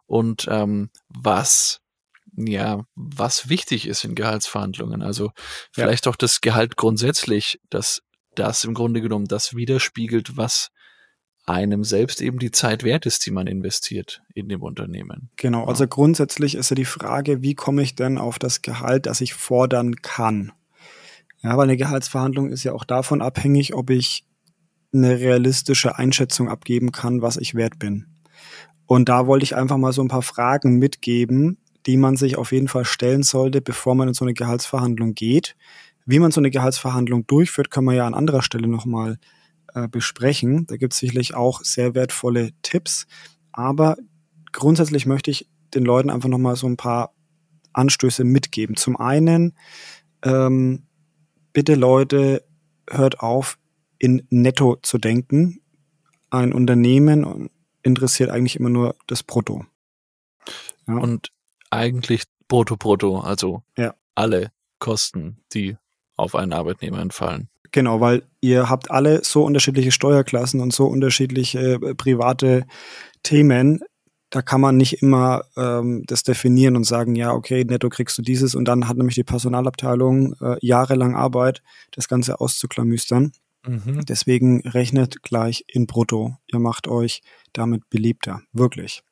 und 0.07 0.47
ähm, 0.49 0.89
was 1.09 1.81
ja, 2.37 2.85
was 2.95 3.49
wichtig 3.49 3.87
ist 3.87 4.05
in 4.05 4.15
Gehaltsverhandlungen. 4.15 5.01
Also 5.01 5.31
vielleicht 5.73 6.05
ja. 6.05 6.11
auch 6.11 6.15
das 6.15 6.39
Gehalt 6.39 6.77
grundsätzlich, 6.77 7.59
das 7.69 8.01
das 8.35 8.63
im 8.63 8.73
Grunde 8.73 9.01
genommen 9.01 9.25
das 9.25 9.53
widerspiegelt, 9.53 10.37
was 10.37 10.69
einem 11.45 11.83
selbst 11.83 12.21
eben 12.21 12.39
die 12.39 12.51
Zeit 12.51 12.83
wert 12.83 13.05
ist, 13.05 13.25
die 13.25 13.31
man 13.31 13.47
investiert 13.47 14.21
in 14.33 14.47
dem 14.47 14.61
Unternehmen. 14.61 15.29
Genau, 15.35 15.65
also 15.65 15.87
grundsätzlich 15.87 16.55
ist 16.55 16.69
ja 16.69 16.75
die 16.75 16.85
Frage, 16.85 17.41
wie 17.41 17.55
komme 17.55 17.81
ich 17.81 17.95
denn 17.95 18.17
auf 18.17 18.39
das 18.39 18.61
Gehalt, 18.61 19.07
das 19.07 19.19
ich 19.19 19.33
fordern 19.33 19.95
kann? 19.97 20.53
Ja, 21.43 21.57
weil 21.57 21.63
eine 21.63 21.77
Gehaltsverhandlung 21.77 22.49
ist 22.49 22.63
ja 22.63 22.73
auch 22.73 22.83
davon 22.83 23.21
abhängig, 23.21 23.73
ob 23.73 23.89
ich 23.89 24.25
eine 24.93 25.19
realistische 25.19 25.97
Einschätzung 25.97 26.49
abgeben 26.49 26.91
kann, 26.91 27.21
was 27.21 27.37
ich 27.37 27.55
wert 27.55 27.79
bin. 27.79 28.07
Und 28.85 29.09
da 29.09 29.25
wollte 29.25 29.43
ich 29.43 29.55
einfach 29.55 29.77
mal 29.77 29.93
so 29.93 30.01
ein 30.01 30.09
paar 30.09 30.21
Fragen 30.21 30.77
mitgeben, 30.77 31.57
die 31.85 31.97
man 31.97 32.17
sich 32.17 32.37
auf 32.37 32.51
jeden 32.51 32.67
Fall 32.67 32.85
stellen 32.85 33.23
sollte, 33.23 33.61
bevor 33.61 33.95
man 33.95 34.09
in 34.09 34.13
so 34.13 34.25
eine 34.25 34.33
Gehaltsverhandlung 34.33 35.15
geht. 35.15 35.55
Wie 36.05 36.19
man 36.19 36.31
so 36.31 36.41
eine 36.41 36.51
Gehaltsverhandlung 36.51 37.25
durchführt, 37.25 37.71
können 37.71 37.87
wir 37.87 37.93
ja 37.93 38.05
an 38.05 38.13
anderer 38.13 38.41
Stelle 38.41 38.67
nochmal 38.67 39.17
äh, 39.73 39.87
besprechen. 39.87 40.65
Da 40.67 40.77
gibt 40.77 40.93
es 40.93 40.99
sicherlich 40.99 41.33
auch 41.35 41.63
sehr 41.63 41.95
wertvolle 41.95 42.51
Tipps. 42.61 43.07
Aber 43.51 43.95
grundsätzlich 44.51 45.05
möchte 45.05 45.31
ich 45.31 45.49
den 45.73 45.85
Leuten 45.85 46.09
einfach 46.09 46.29
nochmal 46.29 46.55
so 46.55 46.67
ein 46.67 46.77
paar 46.77 47.13
Anstöße 47.73 48.23
mitgeben. 48.23 48.75
Zum 48.75 48.97
einen, 48.97 49.55
ähm, 50.23 50.83
bitte 51.53 51.75
Leute, 51.75 52.43
hört 52.89 53.19
auf, 53.19 53.57
in 53.97 54.25
Netto 54.29 54.77
zu 54.81 54.97
denken. 54.97 55.61
Ein 56.29 56.53
Unternehmen 56.53 57.49
interessiert 57.83 58.29
eigentlich 58.29 58.55
immer 58.55 58.69
nur 58.69 58.95
das 59.07 59.23
Brutto. 59.23 59.65
Ja. 60.87 60.95
Und 60.95 61.31
eigentlich 61.69 62.23
Brutto, 62.47 62.77
Brutto, 62.77 63.19
also 63.19 63.63
ja. 63.77 63.93
alle 64.15 64.51
Kosten, 64.79 65.37
die 65.53 65.77
auf 66.15 66.35
einen 66.35 66.53
Arbeitnehmer 66.53 66.99
entfallen. 66.99 67.49
Genau, 67.71 68.01
weil 68.01 68.23
ihr 68.41 68.69
habt 68.69 68.91
alle 68.91 69.23
so 69.23 69.43
unterschiedliche 69.43 69.91
Steuerklassen 69.91 70.59
und 70.59 70.73
so 70.73 70.87
unterschiedliche 70.87 71.59
äh, 71.75 71.95
private 71.95 72.65
Themen. 73.23 73.79
Da 74.31 74.41
kann 74.41 74.61
man 74.61 74.77
nicht 74.77 75.03
immer 75.03 75.43
ähm, 75.55 76.03
das 76.07 76.23
definieren 76.23 76.75
und 76.75 76.85
sagen, 76.85 77.15
ja, 77.15 77.31
okay, 77.33 77.63
netto 77.63 77.89
kriegst 77.89 78.17
du 78.17 78.21
dieses 78.21 78.55
und 78.55 78.65
dann 78.65 78.87
hat 78.87 78.97
nämlich 78.97 79.15
die 79.15 79.23
Personalabteilung 79.23 80.35
äh, 80.41 80.55
jahrelang 80.61 81.15
Arbeit, 81.15 81.61
das 81.91 82.07
Ganze 82.07 82.39
auszuklamüstern. 82.39 83.33
Mhm. 83.67 84.05
Deswegen 84.07 84.61
rechnet 84.61 85.21
gleich 85.21 85.65
in 85.67 85.85
Brutto. 85.85 86.37
Ihr 86.47 86.59
macht 86.59 86.87
euch 86.87 87.21
damit 87.53 87.89
beliebter. 87.89 88.41
Wirklich. 88.53 89.03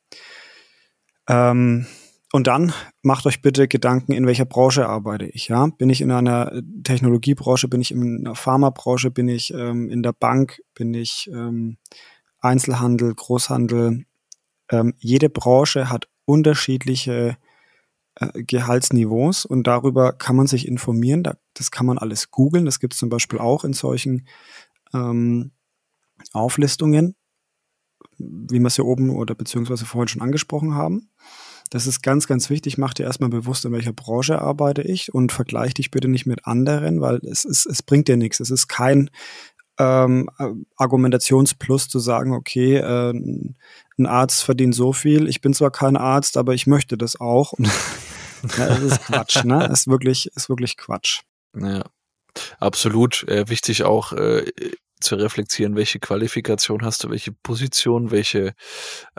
Ähm, 1.28 1.86
und 2.32 2.48
dann 2.48 2.74
macht 3.02 3.26
euch 3.26 3.42
bitte 3.42 3.68
Gedanken, 3.68 4.12
in 4.12 4.28
welcher 4.28 4.46
Branche 4.46 4.88
arbeite 4.88 5.26
ich. 5.26 5.48
Ja, 5.48 5.66
bin 5.66 5.90
ich 5.90 6.02
in 6.02 6.12
einer 6.12 6.62
Technologiebranche, 6.84 7.68
bin 7.68 7.82
ich 7.82 7.92
in 7.92 8.20
einer 8.20 8.36
Pharmabranche, 8.36 9.10
bin 9.10 9.28
ich 9.28 9.52
ähm, 9.54 9.90
in 9.90 10.04
der 10.04 10.14
Bank, 10.14 10.62
bin 10.76 10.94
ich 10.94 11.30
ähm, 11.34 11.78
Einzelhandel, 12.40 13.16
Großhandel. 13.16 14.06
Ähm, 14.70 14.94
jede 15.00 15.30
Branche 15.30 15.90
hat 15.90 16.08
unterschiedliche 16.26 17.38
äh, 18.16 18.44
Gehaltsniveaus 18.44 19.46
und 19.46 19.66
darüber 19.66 20.14
kann 20.14 20.36
man 20.36 20.48
sich 20.48 20.68
informieren. 20.68 21.24
Da, 21.24 21.38
das 21.54 21.72
kann 21.72 21.86
man 21.86 21.98
alles 21.98 22.32
googeln. 22.32 22.66
Das 22.66 22.80
gibt 22.80 22.94
es 22.94 23.00
zum 23.00 23.10
Beispiel 23.10 23.40
auch 23.40 23.64
in 23.64 23.74
solchen 23.74 24.28
ähm, 24.94 25.52
Auflistungen, 26.34 27.16
wie 28.18 28.60
wir 28.60 28.68
es 28.68 28.76
hier 28.76 28.86
oben 28.86 29.10
oder 29.10 29.36
beziehungsweise 29.36 29.86
vorhin 29.86 30.08
schon 30.08 30.22
angesprochen 30.22 30.76
haben. 30.76 31.10
Das 31.70 31.86
ist 31.86 32.02
ganz, 32.02 32.28
ganz 32.28 32.50
wichtig. 32.50 32.78
Mach 32.78 32.94
dir 32.94 33.04
erstmal 33.04 33.30
bewusst, 33.30 33.64
in 33.64 33.72
welcher 33.72 33.94
Branche 33.94 34.42
arbeite 34.42 34.82
ich 34.82 35.14
und 35.14 35.32
vergleich 35.32 35.74
dich 35.76 35.92
bitte 35.92 36.08
nicht 36.08 36.26
mit 36.26 36.46
anderen, 36.46 37.00
weil 37.00 37.18
es, 37.24 37.46
ist, 37.46 37.66
es 37.68 37.84
bringt 37.84 38.08
dir 38.08 38.18
nichts. 38.18 38.40
Es 38.40 38.50
ist 38.50 38.68
kein 38.68 39.10
ähm, 39.80 40.30
Argumentationsplus 40.76 41.88
zu 41.88 42.00
sagen, 42.00 42.34
okay, 42.34 42.76
äh, 42.76 43.12
ein 43.12 44.06
Arzt 44.06 44.44
verdient 44.44 44.76
so 44.76 44.94
viel, 44.94 45.28
ich 45.28 45.42
bin 45.42 45.54
zwar 45.54 45.72
kein 45.72 45.98
Arzt, 45.98 46.38
aber 46.38 46.54
ich 46.54 46.68
möchte 46.68 46.98
das 46.98 47.20
auch. 47.20 47.54
ja, 48.58 48.68
das 48.68 48.82
ist 48.82 49.06
Quatsch, 49.06 49.44
ne? 49.44 49.66
Ist 49.72 49.88
wirklich, 49.88 50.30
ist 50.36 50.50
wirklich 50.50 50.78
Quatsch. 50.78 51.22
Ja, 51.58 51.84
absolut. 52.60 53.28
Äh, 53.28 53.50
wichtig 53.50 53.84
auch, 53.84 54.14
äh, 54.14 54.52
zu 55.00 55.16
reflektieren, 55.16 55.76
welche 55.76 56.00
Qualifikation 56.00 56.84
hast 56.84 57.04
du, 57.04 57.10
welche 57.10 57.32
Position, 57.32 58.12
welche 58.12 58.54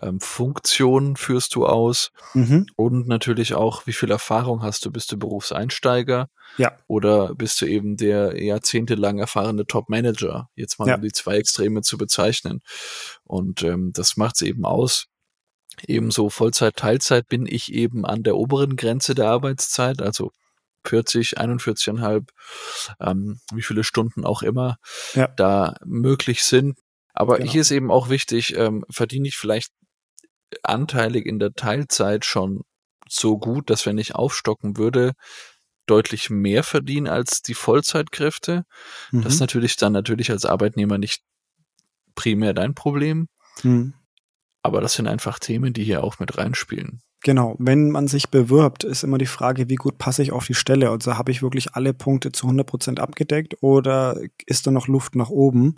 ähm, 0.03 0.21
Funktion 0.21 1.16
führst 1.16 1.55
du 1.55 1.66
aus 1.66 2.11
mhm. 2.35 2.66
und 2.77 3.09
natürlich 3.09 3.55
auch, 3.55 3.87
wie 3.87 3.93
viel 3.93 4.11
Erfahrung 4.11 4.62
hast 4.62 4.85
du, 4.85 4.90
bist 4.90 5.11
du 5.12 5.19
Berufseinsteiger 5.19 6.29
ja. 6.59 6.73
oder 6.87 7.35
bist 7.35 7.61
du 7.61 7.66
eben 7.66 7.97
der 7.97 8.43
jahrzehntelang 8.43 9.19
erfahrene 9.19 9.66
Top-Manager, 9.66 10.49
jetzt 10.55 10.79
mal 10.79 10.88
ja. 10.88 10.97
um 10.97 11.03
die 11.03 11.12
zwei 11.12 11.37
Extreme 11.37 11.83
zu 11.83 11.97
bezeichnen. 11.97 12.61
Und 13.25 13.62
ähm, 13.62 13.93
das 13.95 14.16
macht 14.16 14.37
es 14.37 14.43
eben 14.43 14.64
aus. 14.64 15.07
Ebenso 15.87 16.29
Vollzeit, 16.29 16.77
Teilzeit 16.77 17.29
bin 17.29 17.47
ich 17.47 17.73
eben 17.73 18.05
an 18.05 18.23
der 18.23 18.37
oberen 18.37 18.77
Grenze 18.77 19.14
der 19.14 19.29
Arbeitszeit, 19.29 20.03
also 20.03 20.31
40, 20.85 21.38
41,5, 21.38 22.29
ähm, 23.01 23.40
wie 23.53 23.62
viele 23.62 23.85
Stunden 23.85 24.25
auch 24.25 24.43
immer 24.43 24.79
ja. 25.14 25.29
da 25.29 25.77
möglich 25.85 26.43
sind. 26.43 26.79
Aber 27.12 27.38
genau. 27.38 27.51
hier 27.51 27.61
ist 27.61 27.71
eben 27.71 27.90
auch 27.90 28.09
wichtig, 28.09 28.57
ähm, 28.57 28.85
verdiene 28.90 29.29
ich 29.29 29.37
vielleicht 29.37 29.73
anteilig 30.62 31.27
in 31.27 31.38
der 31.38 31.53
Teilzeit 31.53 32.25
schon 32.25 32.62
so 33.09 33.38
gut, 33.38 33.71
dass 33.71 33.87
wenn 33.87 33.99
ich 33.99 34.14
aufstocken 34.14 34.77
würde, 34.77 35.12
deutlich 35.87 36.31
mehr 36.31 36.62
verdienen 36.62 37.09
als 37.09 37.43
die 37.43 37.55
Vollzeitkräfte. 37.55 38.64
Mhm. 39.11 39.23
Das 39.23 39.35
ist 39.35 39.40
natürlich 39.40 39.77
dann 39.77 39.93
natürlich 39.93 40.31
als 40.31 40.45
Arbeitnehmer 40.45 40.99
nicht 40.99 41.23
primär 42.14 42.55
dein 42.55 42.75
Problem. 42.75 43.29
Mhm. 43.62 43.95
Aber 44.62 44.81
das 44.81 44.95
sind 44.95 45.09
einfach 45.09 45.38
Themen, 45.38 45.73
die 45.73 45.85
hier 45.85 46.05
auch 46.05 46.19
mit 46.19 46.38
reinspielen. 46.38 47.03
Genau, 47.22 47.54
wenn 47.59 47.90
man 47.90 48.09
sich 48.09 48.30
bewirbt, 48.30 48.83
ist 48.83 49.04
immer 49.04 49.18
die 49.18 49.26
Frage, 49.26 49.68
wie 49.68 49.74
gut 49.74 49.98
passe 49.98 50.22
ich 50.22 50.33
auf 50.33 50.46
die 50.46 50.54
Stelle? 50.54 50.90
Also 50.90 51.18
habe 51.18 51.30
ich 51.30 51.42
wirklich 51.42 51.74
alle 51.74 51.92
Punkte 51.92 52.33
zu 52.33 52.46
100 52.46 52.66
Prozent 52.66 53.00
abgedeckt 53.00 53.62
oder 53.62 54.18
ist 54.46 54.66
da 54.66 54.70
noch 54.70 54.88
Luft 54.88 55.16
nach 55.16 55.28
oben? 55.28 55.76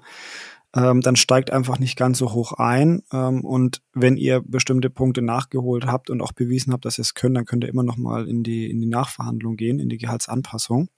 Ähm, 0.75 1.01
dann 1.01 1.17
steigt 1.17 1.51
einfach 1.51 1.79
nicht 1.79 1.97
ganz 1.97 2.19
so 2.19 2.33
hoch 2.33 2.53
ein. 2.53 3.03
Ähm, 3.13 3.45
und 3.45 3.83
wenn 3.93 4.17
ihr 4.17 4.41
bestimmte 4.41 4.89
Punkte 4.89 5.21
nachgeholt 5.21 5.87
habt 5.87 6.11
und 6.11 6.23
auch 6.23 6.33
bewiesen 6.33 6.73
habt, 6.73 6.85
dass 6.85 6.99
ihr 6.99 7.03
es 7.03 7.15
könnt, 7.15 7.37
dann 7.37 7.45
könnt 7.45 7.65
ihr 7.65 7.71
immer 7.71 7.83
noch 7.83 7.97
mal 7.97 8.29
in 8.29 8.43
die, 8.43 8.71
in 8.71 8.81
die 8.81 8.87
Nachverhandlung 8.87 9.57
gehen, 9.57 9.81
in 9.81 9.89
die 9.89 9.99
Gehaltsanpassung. 9.99 10.89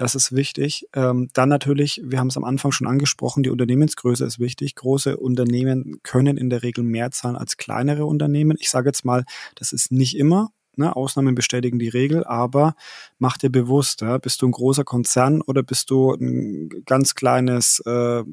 Das 0.00 0.14
ist 0.14 0.34
wichtig. 0.34 0.88
Ähm, 0.94 1.28
dann 1.34 1.50
natürlich, 1.50 2.00
wir 2.02 2.18
haben 2.20 2.28
es 2.28 2.38
am 2.38 2.44
Anfang 2.44 2.72
schon 2.72 2.86
angesprochen, 2.86 3.42
die 3.42 3.50
Unternehmensgröße 3.50 4.24
ist 4.24 4.38
wichtig. 4.38 4.74
Große 4.76 5.18
Unternehmen 5.18 6.00
können 6.02 6.38
in 6.38 6.48
der 6.48 6.62
Regel 6.62 6.82
mehr 6.84 7.10
zahlen 7.10 7.36
als 7.36 7.58
kleinere 7.58 8.06
Unternehmen. 8.06 8.56
Ich 8.58 8.70
sage 8.70 8.88
jetzt 8.88 9.04
mal, 9.04 9.26
das 9.56 9.72
ist 9.72 9.92
nicht 9.92 10.16
immer. 10.16 10.52
Ne? 10.74 10.96
Ausnahmen 10.96 11.34
bestätigen 11.34 11.78
die 11.78 11.90
Regel, 11.90 12.24
aber 12.24 12.76
mach 13.18 13.36
dir 13.36 13.50
bewusst, 13.50 14.00
ja? 14.00 14.16
bist 14.16 14.40
du 14.40 14.46
ein 14.46 14.52
großer 14.52 14.84
Konzern 14.84 15.42
oder 15.42 15.62
bist 15.62 15.90
du 15.90 16.14
ein 16.14 16.70
ganz 16.86 17.14
kleines 17.14 17.80
äh, 17.84 18.24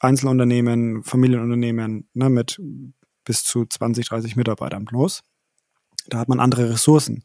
Einzelunternehmen, 0.00 1.02
Familienunternehmen 1.02 2.10
ne? 2.12 2.28
mit 2.28 2.60
bis 3.24 3.42
zu 3.42 3.64
20, 3.64 4.06
30 4.06 4.36
Mitarbeitern 4.36 4.84
bloß. 4.84 5.22
Da 6.08 6.18
hat 6.18 6.28
man 6.28 6.40
andere 6.40 6.70
Ressourcen. 6.70 7.22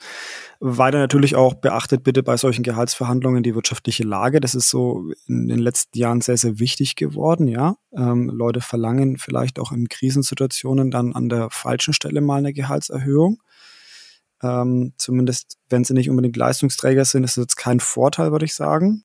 Weiter 0.61 0.99
natürlich 0.99 1.35
auch 1.35 1.53
beachtet 1.55 2.03
bitte 2.03 2.23
bei 2.23 2.37
solchen 2.37 2.63
Gehaltsverhandlungen 2.63 3.43
die 3.43 3.55
wirtschaftliche 3.55 4.03
Lage. 4.03 4.39
Das 4.39 4.55
ist 4.55 4.69
so 4.69 5.11
in 5.27 5.47
den 5.47 5.59
letzten 5.59 5.97
Jahren 5.97 6.21
sehr, 6.21 6.37
sehr 6.37 6.59
wichtig 6.59 6.95
geworden, 6.95 7.47
ja. 7.47 7.75
Ähm, 7.93 8.29
Leute 8.29 8.61
verlangen 8.61 9.17
vielleicht 9.17 9.59
auch 9.59 9.71
in 9.71 9.89
Krisensituationen 9.89 10.91
dann 10.91 11.13
an 11.13 11.29
der 11.29 11.49
falschen 11.49 11.93
Stelle 11.93 12.21
mal 12.21 12.37
eine 12.37 12.53
Gehaltserhöhung. 12.53 13.41
Ähm, 14.41 14.93
zumindest 14.97 15.57
wenn 15.69 15.83
sie 15.83 15.93
nicht 15.93 16.09
unbedingt 16.09 16.37
Leistungsträger 16.37 17.03
sind, 17.05 17.23
ist 17.23 17.37
das 17.37 17.43
jetzt 17.43 17.57
kein 17.57 17.79
Vorteil, 17.79 18.31
würde 18.31 18.45
ich 18.45 18.55
sagen. 18.55 19.03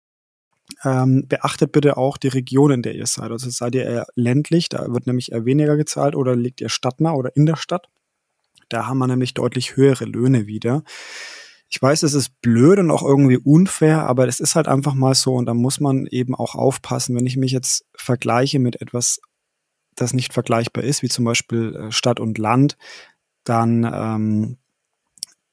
Ähm, 0.83 1.27
beachtet 1.29 1.73
bitte 1.73 1.97
auch 1.97 2.17
die 2.17 2.29
Region, 2.29 2.71
in 2.71 2.83
der 2.83 2.95
ihr 2.95 3.07
seid. 3.07 3.31
Also 3.31 3.51
seid 3.51 3.75
ihr 3.75 3.85
eher 3.85 4.07
ländlich, 4.15 4.69
da 4.69 4.93
wird 4.93 5.07
nämlich 5.07 5.33
eher 5.33 5.45
weniger 5.45 5.77
gezahlt 5.77 6.15
oder 6.15 6.37
liegt 6.37 6.61
ihr 6.61 6.69
stadtnah 6.69 7.13
oder 7.13 7.37
in 7.37 7.47
der 7.47 7.57
Stadt. 7.57 7.89
Da 8.69 8.87
haben 8.87 8.99
wir 8.99 9.07
nämlich 9.07 9.35
deutlich 9.35 9.77
höhere 9.77 10.05
Löhne 10.05 10.47
wieder. 10.47 10.83
Ich 11.69 11.81
weiß, 11.81 12.03
es 12.05 12.15
ist 12.15 12.41
blöd 12.41 12.79
und 12.79 12.91
auch 12.91 13.03
irgendwie 13.03 13.39
unfair, 13.39 14.07
aber 14.07 14.29
es 14.29 14.39
ist 14.39 14.55
halt 14.55 14.69
einfach 14.69 14.95
mal 14.95 15.15
so 15.15 15.35
und 15.35 15.47
da 15.47 15.55
muss 15.55 15.81
man 15.81 16.07
eben 16.07 16.35
auch 16.35 16.55
aufpassen, 16.55 17.17
wenn 17.17 17.27
ich 17.27 17.37
mich 17.37 17.53
jetzt 17.53 17.85
vergleiche 17.97 18.59
mit 18.59 18.81
etwas, 18.81 19.21
das 19.97 20.13
nicht 20.13 20.33
vergleichbar 20.33 20.85
ist, 20.85 21.03
wie 21.03 21.09
zum 21.09 21.25
Beispiel 21.25 21.75
äh, 21.75 21.93
Stadt 21.93 22.21
und 22.21 22.39
Land, 22.39 22.77
dann 23.45 23.85
ähm, 23.85 24.59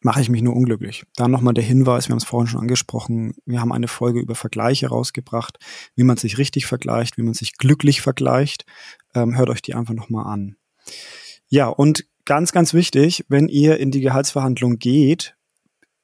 mache 0.01 0.21
ich 0.21 0.29
mich 0.29 0.41
nur 0.41 0.55
unglücklich. 0.55 1.05
Dann 1.15 1.31
nochmal 1.31 1.53
der 1.53 1.63
Hinweis, 1.63 2.07
wir 2.07 2.13
haben 2.13 2.17
es 2.17 2.25
vorhin 2.25 2.47
schon 2.47 2.61
angesprochen, 2.61 3.35
wir 3.45 3.61
haben 3.61 3.71
eine 3.71 3.87
Folge 3.87 4.19
über 4.19 4.35
Vergleiche 4.35 4.89
rausgebracht, 4.89 5.59
wie 5.95 6.03
man 6.03 6.17
sich 6.17 6.37
richtig 6.37 6.65
vergleicht, 6.65 7.17
wie 7.17 7.23
man 7.23 7.33
sich 7.33 7.57
glücklich 7.57 8.01
vergleicht. 8.01 8.65
Ähm, 9.13 9.37
hört 9.37 9.49
euch 9.49 9.61
die 9.61 9.75
einfach 9.75 9.93
nochmal 9.93 10.25
an. 10.25 10.55
Ja, 11.47 11.67
und 11.67 12.05
ganz, 12.25 12.51
ganz 12.51 12.73
wichtig, 12.73 13.25
wenn 13.27 13.47
ihr 13.47 13.77
in 13.77 13.91
die 13.91 14.01
Gehaltsverhandlung 14.01 14.79
geht, 14.79 15.35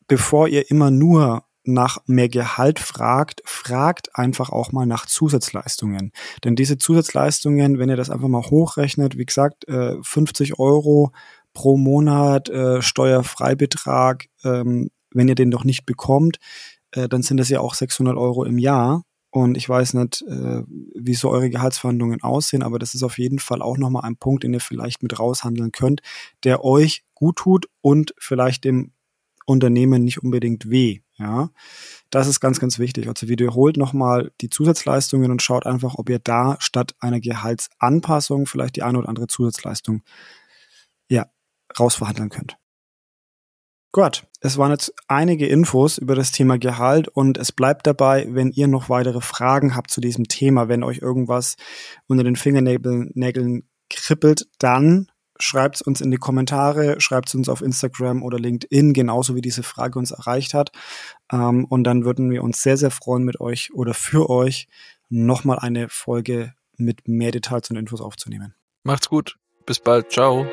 bevor 0.07 0.47
ihr 0.47 0.69
immer 0.69 0.91
nur 0.91 1.43
nach 1.67 1.99
mehr 2.05 2.29
Gehalt 2.29 2.79
fragt, 2.79 3.41
fragt 3.45 4.15
einfach 4.15 4.49
auch 4.49 4.71
mal 4.71 4.85
nach 4.85 5.05
Zusatzleistungen. 5.05 6.11
Denn 6.43 6.55
diese 6.55 6.77
Zusatzleistungen, 6.77 7.77
wenn 7.77 7.89
ihr 7.89 7.97
das 7.97 8.09
einfach 8.09 8.29
mal 8.29 8.43
hochrechnet, 8.43 9.17
wie 9.17 9.25
gesagt, 9.25 9.65
50 9.67 10.49
äh, 10.49 10.53
Euro 10.57 11.11
pro 11.53 11.77
Monat 11.77 12.49
äh, 12.49 12.81
Steuerfreibetrag, 12.81 14.27
ähm, 14.43 14.89
wenn 15.11 15.27
ihr 15.27 15.35
den 15.35 15.51
doch 15.51 15.63
nicht 15.63 15.85
bekommt, 15.85 16.37
äh, 16.91 17.09
dann 17.09 17.21
sind 17.21 17.37
das 17.37 17.49
ja 17.49 17.59
auch 17.59 17.73
600 17.73 18.15
Euro 18.15 18.45
im 18.45 18.57
Jahr. 18.57 19.03
Und 19.37 19.55
ich 19.55 19.69
weiß 19.69 19.93
nicht, 19.93 20.23
äh, 20.23 20.63
wie 20.95 21.13
so 21.13 21.29
eure 21.29 21.51
Gehaltsverhandlungen 21.51 22.23
aussehen, 22.23 22.63
aber 22.63 22.79
das 22.79 22.95
ist 22.95 23.03
auf 23.03 23.19
jeden 23.19 23.37
Fall 23.37 23.61
auch 23.61 23.77
nochmal 23.77 24.01
ein 24.03 24.17
Punkt, 24.17 24.43
den 24.43 24.53
ihr 24.53 24.59
vielleicht 24.59 25.03
mit 25.03 25.19
raushandeln 25.19 25.71
könnt, 25.71 26.01
der 26.43 26.65
euch 26.65 27.03
gut 27.13 27.35
tut 27.35 27.69
und 27.81 28.15
vielleicht 28.17 28.63
dem 28.63 28.93
Unternehmen 29.45 30.03
nicht 30.03 30.23
unbedingt 30.23 30.71
weh. 30.71 31.01
Ja, 31.19 31.51
das 32.09 32.27
ist 32.27 32.39
ganz, 32.39 32.59
ganz 32.59 32.79
wichtig. 32.79 33.07
Also 33.07 33.27
wiederholt 33.27 33.77
nochmal 33.77 34.31
die 34.41 34.49
Zusatzleistungen 34.49 35.29
und 35.29 35.43
schaut 35.43 35.67
einfach, 35.67 35.95
ob 35.99 36.09
ihr 36.09 36.19
da 36.19 36.57
statt 36.59 36.95
einer 36.99 37.19
Gehaltsanpassung 37.19 38.47
vielleicht 38.47 38.75
die 38.75 38.83
eine 38.83 38.97
oder 38.97 39.09
andere 39.09 39.27
Zusatzleistung 39.27 40.01
ja, 41.09 41.27
rausverhandeln 41.79 42.29
könnt. 42.29 42.57
Gut, 43.97 44.27
es 44.41 44.59
waren 44.59 44.69
jetzt 44.69 44.93
einige 45.07 45.47
Infos 45.47 45.97
über 45.97 46.13
das 46.13 46.31
Thema 46.31 46.59
Gehalt 46.59 47.07
und 47.07 47.39
es 47.39 47.51
bleibt 47.51 47.87
dabei, 47.87 48.27
wenn 48.29 48.51
ihr 48.51 48.67
noch 48.67 48.89
weitere 48.89 49.21
Fragen 49.21 49.75
habt 49.75 49.89
zu 49.89 50.01
diesem 50.01 50.27
Thema, 50.27 50.69
wenn 50.69 50.83
euch 50.83 50.99
irgendwas 50.99 51.55
unter 52.05 52.23
den 52.23 52.35
Fingernägeln 52.35 53.67
kribbelt, 53.89 54.47
dann 54.59 55.07
schreibt 55.39 55.77
es 55.77 55.81
uns 55.81 56.01
in 56.01 56.11
die 56.11 56.17
Kommentare, 56.17 57.01
schreibt 57.01 57.29
es 57.29 57.33
uns 57.33 57.49
auf 57.49 57.63
Instagram 57.63 58.21
oder 58.21 58.37
LinkedIn, 58.37 58.93
genauso 58.93 59.33
wie 59.33 59.41
diese 59.41 59.63
Frage 59.63 59.97
uns 59.97 60.11
erreicht 60.11 60.53
hat. 60.53 60.69
Ähm, 61.31 61.65
und 61.65 61.83
dann 61.83 62.05
würden 62.05 62.29
wir 62.29 62.43
uns 62.43 62.61
sehr, 62.61 62.77
sehr 62.77 62.91
freuen, 62.91 63.23
mit 63.23 63.39
euch 63.39 63.73
oder 63.73 63.95
für 63.95 64.29
euch 64.29 64.67
nochmal 65.09 65.57
eine 65.57 65.89
Folge 65.89 66.53
mit 66.75 67.07
mehr 67.07 67.31
Details 67.31 67.71
und 67.71 67.77
Infos 67.77 68.01
aufzunehmen. 68.01 68.53
Macht's 68.83 69.09
gut. 69.09 69.39
Bis 69.65 69.79
bald. 69.79 70.11
Ciao. 70.11 70.45